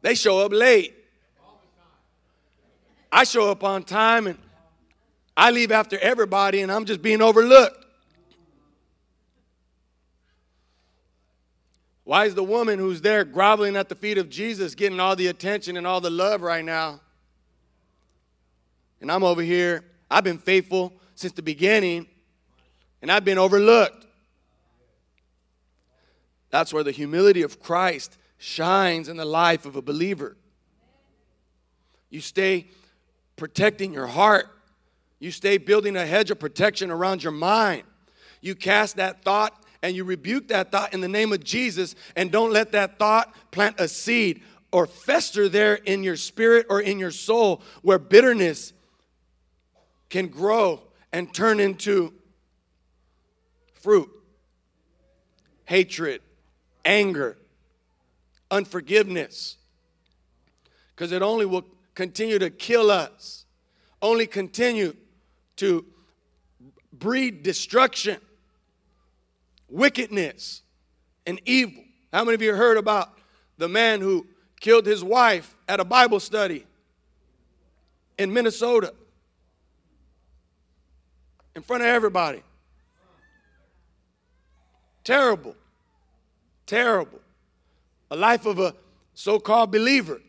They 0.00 0.14
show 0.14 0.38
up 0.38 0.50
late. 0.50 0.94
I 3.12 3.24
show 3.24 3.50
up 3.50 3.62
on 3.62 3.82
time 3.82 4.26
and 4.26 4.38
I 5.36 5.50
leave 5.50 5.70
after 5.70 5.98
everybody 5.98 6.62
and 6.62 6.72
I'm 6.72 6.86
just 6.86 7.02
being 7.02 7.20
overlooked. 7.20 7.84
Why 12.08 12.24
is 12.24 12.34
the 12.34 12.42
woman 12.42 12.78
who's 12.78 13.02
there 13.02 13.22
groveling 13.22 13.76
at 13.76 13.90
the 13.90 13.94
feet 13.94 14.16
of 14.16 14.30
Jesus 14.30 14.74
getting 14.74 14.98
all 14.98 15.14
the 15.14 15.26
attention 15.26 15.76
and 15.76 15.86
all 15.86 16.00
the 16.00 16.08
love 16.08 16.40
right 16.40 16.64
now? 16.64 17.00
And 19.02 19.12
I'm 19.12 19.22
over 19.22 19.42
here. 19.42 19.84
I've 20.10 20.24
been 20.24 20.38
faithful 20.38 20.94
since 21.14 21.34
the 21.34 21.42
beginning 21.42 22.06
and 23.02 23.12
I've 23.12 23.26
been 23.26 23.36
overlooked. 23.36 24.06
That's 26.48 26.72
where 26.72 26.82
the 26.82 26.92
humility 26.92 27.42
of 27.42 27.60
Christ 27.60 28.16
shines 28.38 29.10
in 29.10 29.18
the 29.18 29.26
life 29.26 29.66
of 29.66 29.76
a 29.76 29.82
believer. 29.82 30.38
You 32.08 32.22
stay 32.22 32.68
protecting 33.36 33.92
your 33.92 34.06
heart, 34.06 34.46
you 35.18 35.30
stay 35.30 35.58
building 35.58 35.94
a 35.94 36.06
hedge 36.06 36.30
of 36.30 36.40
protection 36.40 36.90
around 36.90 37.22
your 37.22 37.32
mind. 37.32 37.82
You 38.40 38.54
cast 38.54 38.96
that 38.96 39.20
thought 39.20 39.62
and 39.82 39.94
you 39.94 40.04
rebuke 40.04 40.48
that 40.48 40.72
thought 40.72 40.92
in 40.92 41.00
the 41.00 41.08
name 41.08 41.32
of 41.32 41.42
Jesus, 41.44 41.94
and 42.16 42.30
don't 42.30 42.52
let 42.52 42.72
that 42.72 42.98
thought 42.98 43.34
plant 43.50 43.78
a 43.78 43.88
seed 43.88 44.42
or 44.72 44.86
fester 44.86 45.48
there 45.48 45.74
in 45.74 46.02
your 46.02 46.16
spirit 46.16 46.66
or 46.68 46.80
in 46.80 46.98
your 46.98 47.10
soul 47.10 47.62
where 47.82 47.98
bitterness 47.98 48.72
can 50.10 50.28
grow 50.28 50.82
and 51.12 51.32
turn 51.32 51.60
into 51.60 52.12
fruit, 53.72 54.10
hatred, 55.64 56.20
anger, 56.84 57.38
unforgiveness. 58.50 59.56
Because 60.94 61.12
it 61.12 61.22
only 61.22 61.46
will 61.46 61.64
continue 61.94 62.38
to 62.38 62.50
kill 62.50 62.90
us, 62.90 63.44
only 64.02 64.26
continue 64.26 64.94
to 65.56 65.84
breed 66.92 67.42
destruction, 67.42 68.18
wickedness, 69.68 70.62
and 71.26 71.40
evil. 71.44 71.82
How 72.12 72.24
many 72.24 72.34
of 72.34 72.42
you 72.42 72.54
heard 72.54 72.78
about 72.78 73.10
the 73.58 73.68
man 73.68 74.00
who 74.00 74.26
killed 74.60 74.86
his 74.86 75.04
wife 75.04 75.56
at 75.68 75.78
a 75.80 75.84
Bible 75.84 76.20
study 76.20 76.66
in 78.18 78.32
Minnesota 78.32 78.94
in 81.54 81.62
front 81.62 81.82
of 81.82 81.88
everybody? 81.88 82.42
Terrible. 85.04 85.54
Terrible. 86.66 87.20
A 88.10 88.16
life 88.16 88.46
of 88.46 88.58
a 88.58 88.74
so 89.14 89.38
called 89.38 89.70
believer. 89.70 90.20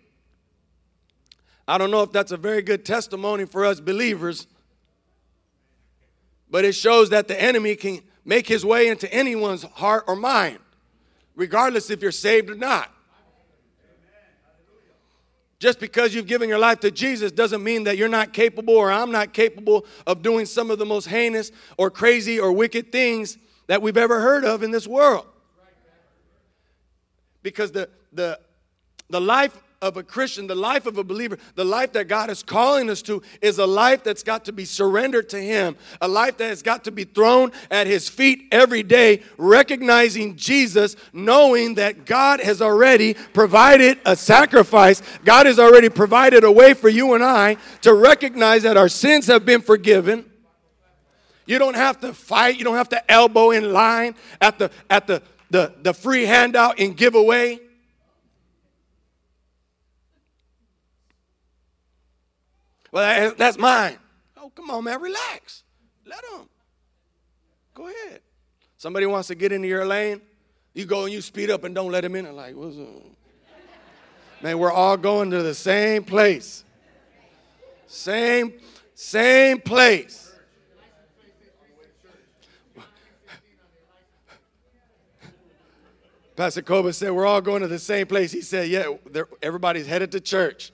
I 1.67 1.77
don't 1.77 1.91
know 1.91 2.01
if 2.01 2.11
that's 2.11 2.31
a 2.31 2.37
very 2.37 2.61
good 2.61 2.83
testimony 2.83 3.45
for 3.45 3.63
us 3.63 3.79
believers, 3.79 4.47
but 6.49 6.65
it 6.65 6.73
shows 6.73 7.11
that 7.11 7.27
the 7.27 7.39
enemy 7.39 7.75
can 7.75 8.01
make 8.25 8.47
his 8.47 8.65
way 8.65 8.87
into 8.87 9.11
anyone's 9.13 9.63
heart 9.63 10.05
or 10.07 10.15
mind, 10.15 10.59
regardless 11.35 11.89
if 11.89 12.01
you're 12.01 12.11
saved 12.11 12.49
or 12.49 12.55
not. 12.55 12.91
Just 15.59 15.79
because 15.79 16.13
you've 16.13 16.27
given 16.27 16.47
your 16.47 16.57
life 16.57 16.79
to 16.81 16.91
Jesus 16.91 17.33
doesn't 17.33 17.61
mean 17.61 17.83
that 17.83 17.97
you're 17.97 18.07
not 18.07 18.31
capable 18.31 18.75
or 18.75 18.89
I'm 18.89 19.11
not 19.11 19.33
capable 19.33 19.85
of 20.07 20.21
doing 20.21 20.45
some 20.45 20.71
of 20.71 20.79
the 20.79 20.85
most 20.85 21.07
heinous 21.07 21.51
or 21.77 21.91
crazy 21.91 22.39
or 22.39 22.53
wicked 22.53 22.93
things 22.93 23.37
that 23.67 23.81
we've 23.81 23.97
ever 23.97 24.21
heard 24.21 24.45
of 24.45 24.63
in 24.63 24.71
this 24.71 24.87
world 24.87 25.25
because 27.43 27.71
the, 27.71 27.89
the, 28.13 28.39
the 29.09 29.19
life 29.19 29.61
of 29.81 29.95
a 29.95 30.03
Christian, 30.03 30.45
the 30.45 30.55
life 30.55 30.85
of 30.85 30.97
a 30.97 31.03
believer, 31.05 31.37
the 31.55 31.63
life 31.63 31.93
that 31.93 32.09
God 32.09 32.29
is 32.29 32.43
calling 32.43 32.89
us 32.89 33.01
to 33.03 33.21
is 33.41 33.59
a 33.59 33.65
life 33.65 34.03
that's 34.03 34.23
got 34.23 34.43
to 34.45 34.51
be 34.51 34.65
surrendered 34.65 35.29
to 35.29 35.39
Him, 35.39 35.77
a 36.01 36.07
life 36.07 36.35
that 36.37 36.49
has 36.49 36.61
got 36.61 36.83
to 36.83 36.91
be 36.91 37.05
thrown 37.05 37.53
at 37.71 37.87
His 37.87 38.09
feet 38.09 38.49
every 38.51 38.83
day, 38.83 39.23
recognizing 39.37 40.35
Jesus, 40.35 40.97
knowing 41.13 41.75
that 41.75 42.05
God 42.05 42.41
has 42.41 42.61
already 42.61 43.13
provided 43.13 43.99
a 44.05 44.17
sacrifice. 44.17 45.01
God 45.23 45.45
has 45.45 45.59
already 45.59 45.87
provided 45.87 46.43
a 46.43 46.51
way 46.51 46.73
for 46.73 46.89
you 46.89 47.13
and 47.13 47.23
I 47.23 47.55
to 47.81 47.93
recognize 47.93 48.63
that 48.63 48.75
our 48.75 48.89
sins 48.89 49.27
have 49.27 49.45
been 49.45 49.61
forgiven. 49.61 50.25
You 51.45 51.57
don't 51.57 51.75
have 51.75 52.01
to 52.01 52.13
fight, 52.13 52.57
you 52.57 52.65
don't 52.65 52.75
have 52.75 52.89
to 52.89 53.11
elbow 53.11 53.51
in 53.51 53.71
line 53.71 54.15
at 54.41 54.59
the, 54.59 54.71
at 54.89 55.07
the, 55.07 55.21
the, 55.49 55.73
the 55.81 55.93
free 55.93 56.25
handout 56.25 56.79
and 56.79 56.97
giveaway. 56.97 57.61
Well, 62.91 63.33
that's 63.37 63.57
mine. 63.57 63.97
Oh, 64.37 64.49
come 64.49 64.69
on, 64.69 64.83
man, 64.83 65.01
relax. 65.01 65.63
Let 66.05 66.21
them. 66.31 66.49
Go 67.73 67.87
ahead. 67.87 68.21
Somebody 68.77 69.05
wants 69.05 69.27
to 69.27 69.35
get 69.35 69.51
into 69.51 69.67
your 69.67 69.85
lane, 69.85 70.21
you 70.73 70.85
go 70.85 71.03
and 71.03 71.13
you 71.13 71.21
speed 71.21 71.49
up 71.49 71.63
and 71.63 71.75
don't 71.75 71.91
let 71.91 72.01
them 72.01 72.15
in. 72.15 72.25
I'm 72.25 72.35
like, 72.35 72.55
what's 72.55 72.77
up? 72.77 73.03
Man, 74.41 74.57
we're 74.57 74.71
all 74.71 74.95
going 74.95 75.31
to 75.31 75.43
the 75.43 75.53
same 75.53 76.03
place. 76.03 76.63
Same, 77.87 78.53
same 78.95 79.59
place. 79.59 80.31
Pastor 86.39 86.61
Koba 86.61 86.93
said, 86.93 87.11
We're 87.11 87.25
all 87.25 87.41
going 87.41 87.63
to 87.63 87.67
the 87.67 87.79
same 87.79 88.07
place. 88.07 88.31
He 88.31 88.41
said, 88.41 88.69
Yeah, 88.69 88.93
everybody's 89.41 89.87
headed 89.87 90.13
to 90.13 90.21
church. 90.21 90.71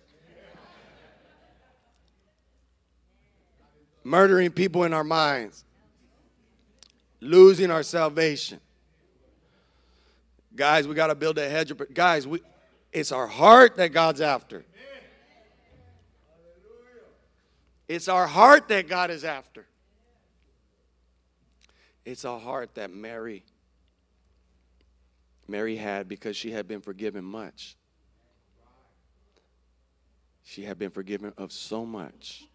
Murdering 4.06 4.52
people 4.52 4.84
in 4.84 4.94
our 4.94 5.04
minds, 5.04 5.66
losing 7.20 7.72
our 7.72 7.82
salvation. 7.82 8.60
Guys, 10.56 10.88
we 10.88 10.94
got 10.94 11.08
to 11.08 11.16
build 11.16 11.40
a 11.40 11.50
hedge. 11.50 11.72
Of, 11.72 11.82
guys, 11.92 12.28
we, 12.28 12.40
it's 12.94 13.12
our 13.12 13.26
heart 13.26 13.78
that 13.78 13.92
God's 13.92 14.22
after. 14.22 14.64
It's 17.88 18.08
our 18.08 18.28
heart 18.28 18.68
that 18.68 18.88
God 18.88 19.10
is 19.10 19.24
after. 19.24 19.66
It's 22.06 22.26
a 22.26 22.38
heart 22.38 22.76
that 22.76 22.92
Mary 22.92 23.44
Mary 25.48 25.76
had 25.76 26.08
because 26.08 26.38
she 26.38 26.52
had 26.52 26.68
been 26.68 26.82
forgiven 26.82 27.24
much. 27.24 27.76
She 30.44 30.64
had 30.64 30.78
been 30.78 30.92
forgiven 30.92 31.34
of 31.38 31.52
so 31.52 31.86
much. 31.86 32.48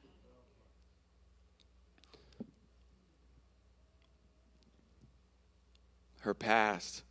Her 6.20 6.34
past 6.34 7.02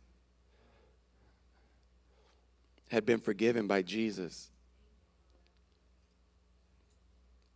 had 2.88 3.06
been 3.06 3.20
forgiven 3.20 3.66
by 3.66 3.82
Jesus 3.82 4.50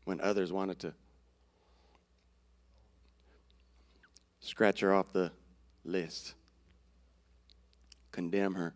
when 0.05 0.21
others 0.21 0.53
wanted 0.53 0.79
to 0.81 0.95
scratch 4.41 4.81
her 4.81 4.93
off 4.93 5.13
the 5.13 5.33
list 5.85 6.35
condemn 8.15 8.55
her, 8.55 8.73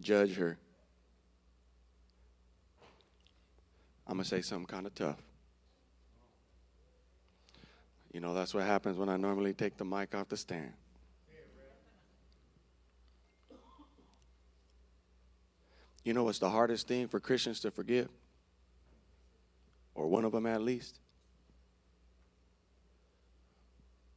judge 0.00 0.34
her. 0.34 0.58
I'm 4.04 4.16
going 4.16 4.24
to 4.24 4.28
say 4.28 4.42
something 4.42 4.66
kind 4.66 4.84
of 4.86 4.94
tough. 4.96 5.22
You 8.12 8.18
know, 8.18 8.34
that's 8.34 8.52
what 8.52 8.64
happens 8.64 8.98
when 8.98 9.08
I 9.08 9.16
normally 9.16 9.54
take 9.54 9.76
the 9.76 9.84
mic 9.84 10.12
off 10.14 10.28
the 10.28 10.36
stand. 10.36 10.72
You 16.04 16.12
know 16.12 16.24
what's 16.24 16.38
the 16.38 16.50
hardest 16.50 16.86
thing 16.86 17.08
for 17.08 17.18
Christians 17.18 17.60
to 17.60 17.70
forgive? 17.70 18.08
Or 19.94 20.06
one 20.06 20.24
of 20.24 20.32
them 20.32 20.44
at 20.46 20.60
least? 20.60 21.00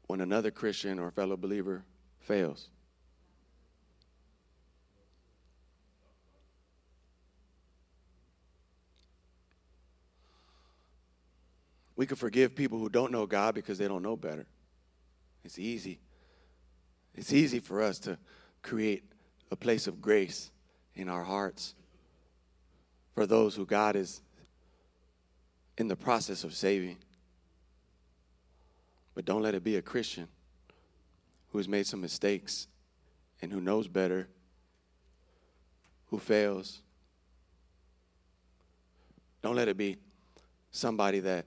When 0.08 0.20
another 0.20 0.52
Christian 0.52 1.00
or 1.00 1.12
fellow 1.12 1.38
believer 1.38 1.86
fails. 2.20 2.70
We 11.96 12.06
can 12.06 12.18
forgive 12.18 12.56
people 12.56 12.78
who 12.78 12.90
don't 12.90 13.12
know 13.12 13.26
God 13.26 13.56
because 13.56 13.78
they 13.78 13.88
don't 13.88 14.04
know 14.04 14.16
better. 14.16 14.46
It's 15.44 15.58
easy. 15.58 16.00
It's 17.16 17.34
easy 17.34 17.60
for 17.60 17.82
us 17.82 17.98
to 18.00 18.20
create 18.62 19.04
a 19.50 19.56
place 19.56 19.88
of 19.88 20.02
grace 20.02 20.52
in 20.98 21.08
our 21.08 21.24
hearts 21.24 21.76
for 23.14 23.26
those 23.26 23.56
who 23.56 23.66
God 23.66 23.96
is 23.96 24.22
in 25.78 25.88
the 25.88 25.96
process 25.96 26.44
of 26.44 26.54
saving. 26.54 26.98
But 29.16 29.26
don't 29.26 29.42
let 29.42 29.56
it 29.56 29.64
be 29.64 29.78
a 29.78 29.82
Christian 29.82 30.28
who 31.52 31.58
has 31.60 31.68
made 31.68 31.88
some 31.88 32.02
mistakes 32.02 32.68
and 33.42 33.52
who 33.52 33.62
knows 33.62 33.88
better, 33.88 34.28
who 36.08 36.20
fails. 36.20 36.82
Don't 39.42 39.56
let 39.56 39.68
it 39.68 39.78
be 39.78 39.98
somebody 40.72 41.20
that 41.22 41.46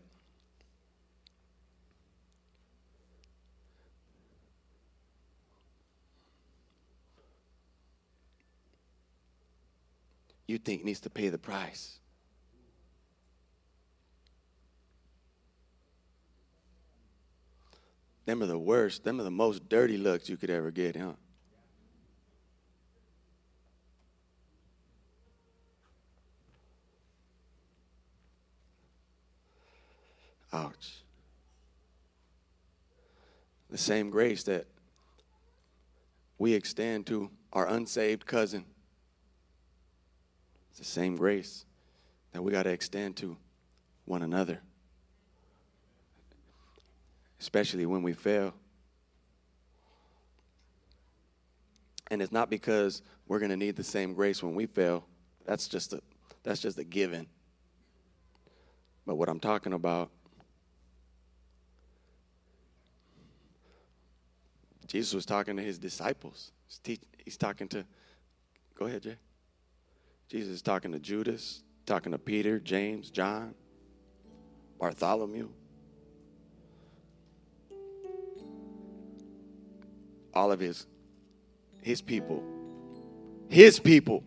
you 10.51 10.59
think 10.59 10.84
needs 10.84 11.01
to 11.01 11.11
pay 11.11 11.28
the 11.28 11.38
price. 11.38 12.01
Them 18.26 18.42
are 18.42 18.46
the 18.46 18.59
worst, 18.59 19.05
them 19.05 19.20
are 19.20 19.24
the 19.24 19.30
most 19.30 19.68
dirty 19.68 19.96
looks 19.96 20.28
you 20.28 20.36
could 20.36 20.51
ever 20.51 20.70
get, 20.70 20.96
huh? 20.96 21.12
Ouch. 30.53 31.05
The 33.70 33.78
same 33.78 34.11
grace 34.11 34.42
that 34.44 34.66
we 36.38 36.55
extend 36.55 37.07
to 37.07 37.30
our 37.53 37.68
unsaved 37.68 38.26
cousin 38.26 38.64
the 40.79 40.85
same 40.85 41.16
grace 41.16 41.64
that 42.33 42.43
we 42.43 42.53
got 42.53 42.64
to 42.64 42.71
extend 42.71 43.16
to 43.16 43.37
one 44.05 44.23
another, 44.23 44.61
especially 47.41 47.87
when 47.87 48.03
we 48.03 48.12
fail. 48.12 48.55
And 52.11 52.21
it's 52.21 52.33
not 52.33 52.51
because 52.51 53.03
we're 53.29 53.39
going 53.39 53.51
to 53.51 53.57
need 53.57 53.77
the 53.77 53.85
same 53.85 54.14
grace 54.14 54.43
when 54.43 54.55
we 54.55 54.66
fail. 54.66 55.05
That's 55.47 55.68
just 55.68 55.93
a 55.93 56.01
that's 56.43 56.61
just 56.61 56.79
a 56.79 56.85
given. 56.85 57.27
But 59.07 59.16
what 59.16 59.29
I'm 59.29 59.41
talking 59.41 59.73
about 59.73 60.11
Jesus 64.87 65.14
was 65.14 65.25
talking 65.25 65.57
to 65.57 65.62
his 65.62 65.79
disciples. 65.79 66.51
He's, 66.66 66.79
teach, 66.79 67.01
he's 67.25 67.37
talking 67.37 67.68
to 67.68 67.85
Go 68.81 68.87
ahead, 68.87 69.03
Jay. 69.03 69.16
Jesus 70.31 70.55
is 70.55 70.62
talking 70.62 70.93
to 70.93 71.01
Judas, 71.01 71.64
talking 71.87 72.12
to 72.12 72.18
Peter, 72.18 72.61
James, 72.61 73.11
John, 73.11 73.53
Bartholomew. 74.78 75.49
All 80.33 80.53
of 80.53 80.61
his 80.61 80.87
his 81.83 82.01
people. 82.01 82.45
His 83.49 83.81
people. 83.81 84.22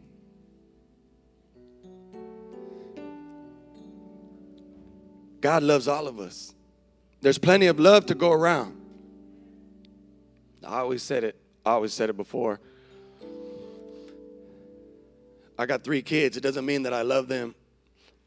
God 5.39 5.63
loves 5.63 5.87
all 5.87 6.07
of 6.07 6.19
us. 6.19 6.53
There's 7.21 7.37
plenty 7.37 7.67
of 7.67 7.79
love 7.79 8.07
to 8.07 8.15
go 8.15 8.33
around. 8.33 8.77
I 10.65 10.79
always 10.79 11.01
said 11.01 11.23
it. 11.23 11.37
I 11.65 11.71
always 11.71 11.93
said 11.93 12.09
it 12.09 12.17
before. 12.17 12.59
I 15.57 15.65
got 15.65 15.83
three 15.83 16.01
kids. 16.01 16.37
It 16.37 16.41
doesn't 16.41 16.65
mean 16.65 16.83
that 16.83 16.93
I 16.93 17.01
love 17.03 17.27
them 17.27 17.55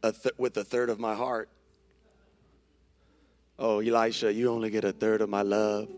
a 0.03 0.12
th- 0.12 0.35
with 0.39 0.57
a 0.57 0.64
third 0.64 0.91
of 0.91 0.99
my 0.99 1.14
heart. 1.14 1.49
Oh, 3.59 3.81
Elisha, 3.81 4.33
you 4.33 4.51
only 4.51 4.70
get 4.70 4.85
a 4.85 4.93
third 4.93 5.20
of 5.20 5.29
my 5.29 5.43
love. 5.43 5.89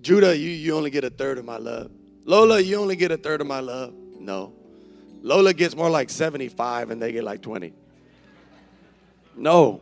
Judah, 0.00 0.36
you, 0.36 0.50
you 0.50 0.76
only 0.76 0.90
get 0.90 1.04
a 1.04 1.10
third 1.10 1.38
of 1.38 1.44
my 1.44 1.56
love. 1.56 1.90
Lola, 2.24 2.60
you 2.60 2.76
only 2.76 2.96
get 2.96 3.10
a 3.10 3.16
third 3.16 3.40
of 3.40 3.46
my 3.46 3.60
love. 3.60 3.92
No. 4.18 4.52
Lola 5.22 5.52
gets 5.52 5.74
more 5.74 5.90
like 5.90 6.10
75 6.10 6.90
and 6.90 7.02
they 7.02 7.10
get 7.10 7.24
like 7.24 7.42
20. 7.42 7.72
No. 9.36 9.80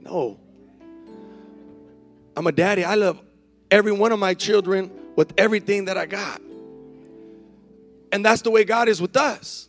No. 0.00 0.38
I'm 2.36 2.46
a 2.46 2.52
daddy. 2.52 2.84
I 2.84 2.94
love 2.94 3.20
every 3.70 3.92
one 3.92 4.12
of 4.12 4.18
my 4.18 4.32
children 4.32 4.90
with 5.18 5.34
everything 5.36 5.86
that 5.86 5.98
I 5.98 6.06
got. 6.06 6.40
And 8.12 8.24
that's 8.24 8.42
the 8.42 8.52
way 8.52 8.62
God 8.62 8.88
is 8.88 9.02
with 9.02 9.16
us. 9.16 9.68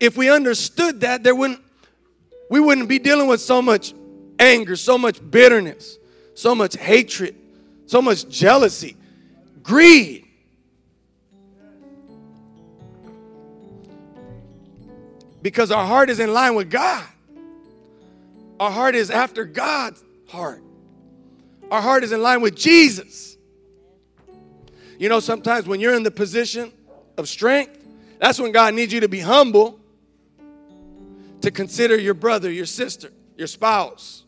If 0.00 0.16
we 0.16 0.30
understood 0.30 1.02
that, 1.02 1.22
there 1.22 1.34
wouldn't 1.34 1.60
we 2.48 2.58
wouldn't 2.58 2.88
be 2.88 2.98
dealing 2.98 3.28
with 3.28 3.42
so 3.42 3.60
much 3.60 3.92
anger, 4.38 4.74
so 4.74 4.96
much 4.96 5.20
bitterness, 5.30 5.98
so 6.32 6.54
much 6.54 6.74
hatred, 6.78 7.36
so 7.84 8.00
much 8.00 8.26
jealousy, 8.30 8.96
greed. 9.62 10.24
Because 15.42 15.70
our 15.70 15.84
heart 15.84 16.08
is 16.08 16.18
in 16.18 16.32
line 16.32 16.54
with 16.54 16.70
God. 16.70 17.04
Our 18.58 18.70
heart 18.70 18.94
is 18.94 19.10
after 19.10 19.44
God's 19.44 20.02
heart. 20.28 20.62
Our 21.70 21.82
heart 21.82 22.04
is 22.04 22.12
in 22.12 22.22
line 22.22 22.40
with 22.40 22.56
Jesus. 22.56 23.31
You 25.02 25.08
know, 25.08 25.18
sometimes 25.18 25.66
when 25.66 25.80
you're 25.80 25.96
in 25.96 26.04
the 26.04 26.12
position 26.12 26.70
of 27.18 27.28
strength, 27.28 27.76
that's 28.20 28.38
when 28.38 28.52
God 28.52 28.72
needs 28.74 28.92
you 28.92 29.00
to 29.00 29.08
be 29.08 29.18
humble 29.18 29.80
to 31.40 31.50
consider 31.50 31.98
your 31.98 32.14
brother, 32.14 32.48
your 32.52 32.66
sister, 32.66 33.10
your 33.36 33.48
spouse. 33.48 34.22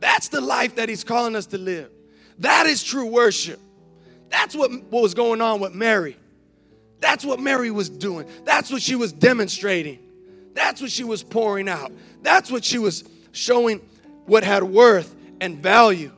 That's 0.00 0.28
the 0.28 0.40
life 0.40 0.76
that 0.76 0.88
He's 0.88 1.04
calling 1.04 1.36
us 1.36 1.44
to 1.48 1.58
live. 1.58 1.90
That 2.38 2.64
is 2.64 2.82
true 2.82 3.08
worship. 3.08 3.60
That's 4.30 4.56
what, 4.56 4.70
what 4.84 5.02
was 5.02 5.12
going 5.12 5.42
on 5.42 5.60
with 5.60 5.74
Mary. 5.74 6.16
That's 7.00 7.26
what 7.26 7.40
Mary 7.40 7.70
was 7.70 7.90
doing. 7.90 8.26
That's 8.44 8.72
what 8.72 8.80
she 8.80 8.96
was 8.96 9.12
demonstrating. 9.12 9.98
That's 10.54 10.80
what 10.80 10.90
she 10.90 11.04
was 11.04 11.22
pouring 11.22 11.68
out. 11.68 11.92
That's 12.22 12.50
what 12.50 12.64
she 12.64 12.78
was 12.78 13.04
showing 13.32 13.82
what 14.24 14.44
had 14.44 14.62
worth 14.62 15.14
and 15.42 15.58
value. 15.58 16.10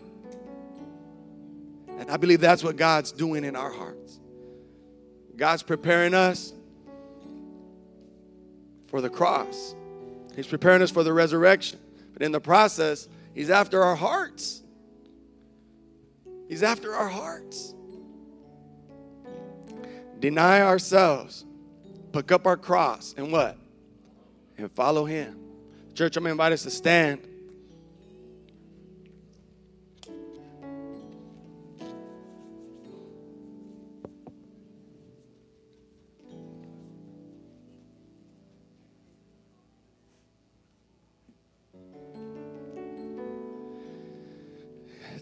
And 1.99 2.11
I 2.11 2.17
believe 2.17 2.41
that's 2.41 2.63
what 2.63 2.77
God's 2.77 3.13
doing 3.13 3.45
in 3.45 3.57
our 3.57 3.71
hearts. 3.71 4.19
God's 5.37 5.63
preparing 5.63 6.15
us 6.15 6.53
for 8.89 9.01
the 9.01 9.11
cross, 9.11 9.75
He's 10.35 10.47
preparing 10.47 10.83
us 10.83 10.91
for 10.91 11.03
the 11.03 11.13
resurrection. 11.13 11.81
But 12.13 12.23
in 12.23 12.33
the 12.33 12.41
process, 12.41 13.09
He's 13.35 13.51
after 13.51 13.83
our 13.83 13.97
hearts. 13.97 14.63
He's 16.49 16.63
after 16.63 16.95
our 16.95 17.09
hearts. 17.09 17.75
Deny 20.21 20.63
ourselves, 20.63 21.45
pick 22.13 22.33
up 22.33 22.47
our 22.47 22.57
cross, 22.57 23.15
and 23.17 23.31
what? 23.33 23.59
And 24.57 24.71
follow 24.73 25.05
Him. 25.05 25.39
Church, 25.95 26.17
I'm 26.17 26.23
going 26.23 26.31
to 26.31 26.33
invite 26.33 26.53
us 26.53 26.63
to 26.63 26.71
stand. 26.71 27.27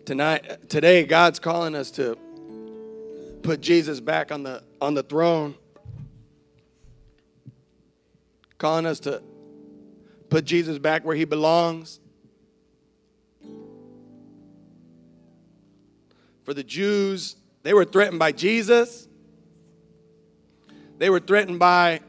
Tonight, 0.04 0.68
today, 0.68 1.04
God's 1.04 1.38
calling 1.38 1.74
us 1.74 1.90
to 1.92 2.18
put 3.42 3.62
Jesus 3.62 4.00
back 4.00 4.30
on 4.30 4.42
the 4.42 4.62
on 4.78 4.92
the 4.92 5.02
throne. 5.02 5.54
Calling 8.58 8.84
us 8.84 9.00
to 9.00 9.22
put 10.28 10.44
Jesus 10.44 10.76
back 10.76 11.06
where 11.06 11.16
he 11.16 11.24
belongs. 11.24 12.00
For 16.42 16.52
the 16.52 16.64
Jews, 16.64 17.36
they 17.62 17.72
were 17.72 17.86
threatened 17.86 18.18
by 18.18 18.32
Jesus. 18.32 19.08
They 20.98 21.08
were 21.08 21.20
threatened 21.20 21.58
by 21.58 22.00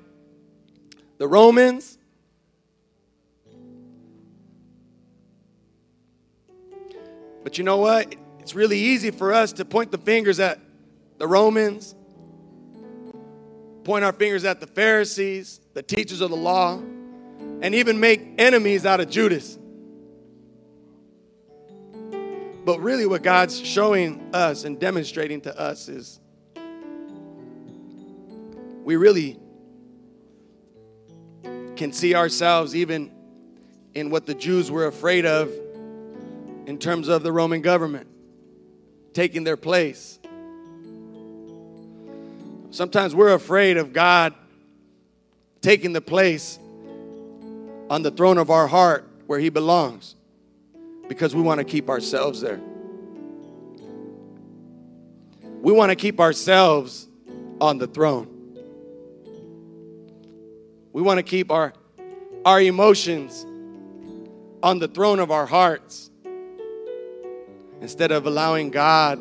the 1.18 1.30
Romans. 1.30 1.98
But 7.46 7.60
you 7.60 7.64
know 7.64 7.78
what? 7.78 8.16
It's 8.40 8.56
really 8.56 8.80
easy 8.80 9.12
for 9.12 9.32
us 9.32 9.54
to 9.54 9.66
point 9.66 9.92
the 9.92 10.00
fingers 10.00 10.40
at 10.40 10.60
the 11.20 11.28
Romans, 11.28 11.94
point 13.84 14.04
our 14.04 14.12
fingers 14.12 14.44
at 14.46 14.60
the 14.60 14.66
Pharisees, 14.66 15.62
the 15.76 15.84
teachers 15.84 16.22
of 16.22 16.32
the 16.32 16.36
law, 16.36 16.80
and 17.62 17.76
even 17.76 18.00
make 18.00 18.20
enemies 18.40 18.84
out 18.84 19.00
of 19.00 19.12
Judas. 19.12 19.60
But 22.66 22.80
really, 22.80 23.06
what 23.06 23.22
God's 23.22 23.64
showing 23.64 24.28
us 24.34 24.64
and 24.64 24.80
demonstrating 24.80 25.42
to 25.42 25.56
us 25.56 25.88
is 25.88 26.20
we 28.84 28.96
really 28.96 29.38
can 31.76 31.94
see 31.94 32.16
ourselves 32.16 32.76
even 32.76 33.12
in 33.94 34.10
what 34.10 34.26
the 34.26 34.34
Jews 34.34 34.72
were 34.72 34.88
afraid 34.88 35.28
of 35.28 35.52
in 36.66 36.78
terms 36.78 37.08
of 37.08 37.24
the 37.24 37.32
Roman 37.32 37.62
government 37.62 38.08
taking 39.14 39.44
their 39.44 39.58
place. 39.58 40.20
Sometimes 42.72 43.16
we're 43.16 43.34
afraid 43.34 43.78
of 43.78 43.94
God 43.94 44.34
taking 45.62 45.94
the 45.94 46.02
place 46.02 46.60
on 47.90 48.02
the 48.02 48.12
throne 48.12 48.38
of 48.38 48.50
our 48.50 48.68
heart 48.68 49.08
where 49.28 49.40
He 49.40 49.50
belongs 49.50 50.16
because 51.08 51.36
we 51.36 51.42
want 51.42 51.60
to 51.60 51.64
keep 51.64 51.90
ourselves 51.90 52.42
there. 52.42 52.60
We 55.62 55.72
want 55.72 55.92
to 55.92 55.96
keep 55.96 56.20
ourselves 56.20 57.08
on 57.62 57.78
the 57.78 57.88
throne. 57.88 58.28
We 60.92 61.02
want 61.02 61.18
to 61.18 61.24
keep 61.24 61.52
our, 61.52 61.74
our 62.44 62.62
emotions 62.62 63.46
on 64.62 64.80
the 64.80 64.88
throne 64.88 65.20
of 65.20 65.32
our 65.32 65.46
hearts 65.46 66.12
instead 67.86 68.12
of 68.12 68.26
allowing 68.26 68.72
God 68.72 69.20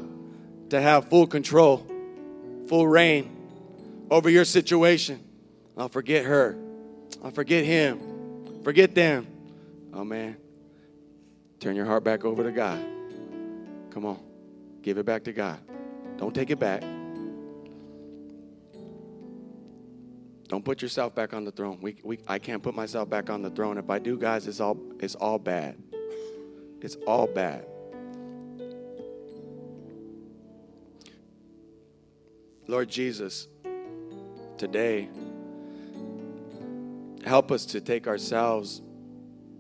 to 0.71 0.81
have 0.81 1.11
full 1.11 1.27
control, 1.27 1.87
full 2.67 2.89
reign 2.89 3.37
over 4.11 4.31
your 4.31 4.47
situation. 4.47 5.23
I'll 5.77 5.91
forget 5.91 6.25
her. 6.25 6.57
I'll 7.23 7.31
forget 7.31 7.67
him. 7.67 8.63
Forget 8.65 8.95
them. 8.95 9.27
Oh 9.93 10.03
man. 10.03 10.39
Turn 11.61 11.77
your 11.77 11.85
heart 11.85 12.05
back 12.05 12.25
over 12.25 12.43
to 12.43 12.51
God. 12.51 12.83
Come 13.91 14.07
on. 14.07 14.19
Give 14.81 14.97
it 14.97 15.05
back 15.05 15.25
to 15.25 15.35
God. 15.35 15.59
Don't 16.17 16.35
take 16.35 16.49
it 16.49 16.59
back. 16.59 16.83
Don't 20.49 20.65
put 20.65 20.81
yourself 20.81 21.15
back 21.15 21.35
on 21.35 21.45
the 21.45 21.53
throne. 21.53 21.81
We, 21.83 21.97
we, 22.03 22.19
I 22.27 22.39
can't 22.39 22.63
put 22.63 22.75
myself 22.75 23.11
back 23.11 23.29
on 23.29 23.43
the 23.43 23.51
throne. 23.51 23.77
If 23.77 23.91
I 23.91 23.99
do, 23.99 24.17
guys, 24.17 24.47
it's 24.47 24.61
all, 24.61 24.79
it's 25.01 25.17
all 25.17 25.39
bad. 25.39 25.77
It's 26.81 26.97
all 27.07 27.27
bad. 27.27 27.67
Lord 32.67 32.89
Jesus, 32.89 33.47
today, 34.57 35.09
help 37.25 37.53
us 37.53 37.67
to 37.67 37.81
take 37.81 38.07
ourselves 38.07 38.81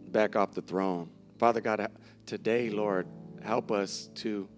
back 0.08 0.36
off 0.36 0.52
the 0.52 0.62
throne. 0.62 1.10
Father 1.38 1.60
God, 1.60 1.90
today, 2.24 2.70
Lord, 2.70 3.06
help 3.42 3.70
us 3.70 4.08
to 4.16 4.48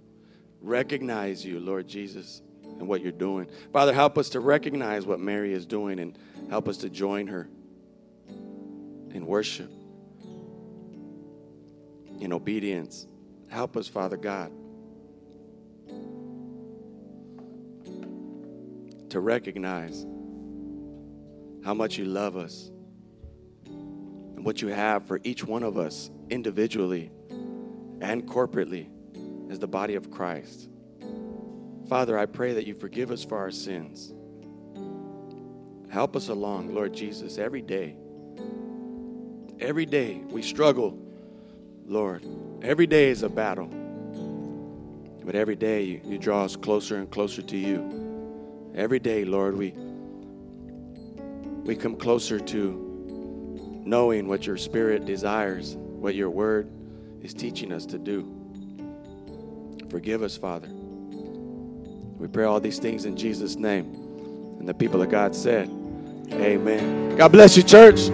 recognize 0.61 1.45
you, 1.45 1.59
Lord 1.59 1.89
Jesus, 1.89 2.43
and 2.63 2.87
what 2.87 3.01
you're 3.01 3.11
doing. 3.11 3.49
Father, 3.73 3.93
help 3.93 4.17
us 4.17 4.29
to 4.31 4.41
recognize 4.41 5.07
what 5.07 5.19
Mary 5.19 5.53
is 5.53 5.67
doing 5.67 5.99
and 5.99 6.17
help 6.49 6.69
us 6.69 6.77
to 6.79 6.91
join 6.91 7.27
her 7.27 7.49
in 8.29 9.27
worship, 9.27 9.71
in 12.21 12.33
obedience. 12.33 13.07
Help 13.49 13.77
us, 13.77 13.89
Father 13.89 14.17
God. 14.17 14.53
To 19.11 19.21
recognize 19.21 20.05
how 21.65 21.75
much 21.75 21.99
you 21.99 22.05
love 22.05 22.37
us 22.37 22.71
and 23.67 24.45
what 24.45 24.63
you 24.63 24.69
have 24.69 25.05
for 25.05 25.21
each 25.25 25.45
one 25.45 25.63
of 25.63 25.77
us 25.77 26.11
individually 26.31 27.11
and 28.01 28.27
corporately 28.27 28.89
as 29.51 29.59
the 29.59 29.67
body 29.67 29.95
of 29.95 30.11
Christ. 30.11 30.69
Father, 31.89 32.19
I 32.19 32.27
pray 32.27 32.53
that 32.55 32.67
you 32.67 32.75
forgive 32.75 33.11
us 33.11 33.25
for 33.25 33.39
our 33.39 33.51
sins. 33.51 34.13
Help 35.89 36.17
us 36.17 36.29
along, 36.29 36.75
Lord 36.75 36.93
Jesus, 36.93 37.39
every 37.39 37.63
day. 37.63 37.97
Every 39.61 39.87
day 39.87 40.21
we 40.29 40.43
struggle, 40.43 40.99
Lord. 41.87 42.27
Every 42.63 42.87
day 42.87 43.09
is 43.09 43.23
a 43.23 43.29
battle. 43.29 43.69
But 45.25 45.35
every 45.35 45.57
day 45.57 45.83
you, 45.83 46.01
you 46.05 46.19
draw 46.19 46.45
us 46.45 46.55
closer 46.55 46.97
and 46.97 47.11
closer 47.11 47.43
to 47.43 47.57
you. 47.57 48.06
Every 48.77 48.99
day, 48.99 49.25
Lord, 49.25 49.57
we 49.57 49.73
we 51.65 51.75
come 51.75 51.97
closer 51.97 52.39
to 52.39 53.83
knowing 53.85 54.29
what 54.29 54.47
your 54.47 54.59
spirit 54.59 55.07
desires, 55.07 55.77
what 55.77 56.15
your 56.15 56.29
word 56.29 56.71
is 57.23 57.33
teaching 57.33 57.73
us 57.73 57.87
to 57.87 57.99
do. 57.99 58.31
Forgive 59.89 60.23
us, 60.23 60.37
Father. 60.37 60.69
We 60.69 62.29
pray 62.29 62.45
all 62.45 62.61
these 62.61 62.79
things 62.79 63.07
in 63.07 63.17
Jesus' 63.17 63.57
name. 63.57 63.87
And 64.59 64.69
the 64.69 64.75
people 64.75 65.01
of 65.01 65.09
God 65.09 65.35
said, 65.35 65.69
Amen. 66.33 67.17
God 67.17 67.33
bless 67.33 67.57
you, 67.57 67.63
church. 67.63 68.09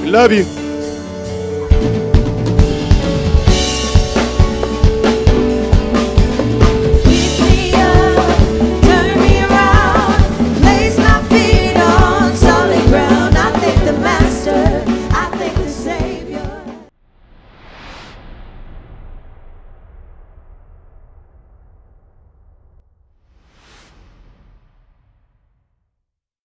We 0.00 0.10
love 0.10 0.32
you. 0.32 0.61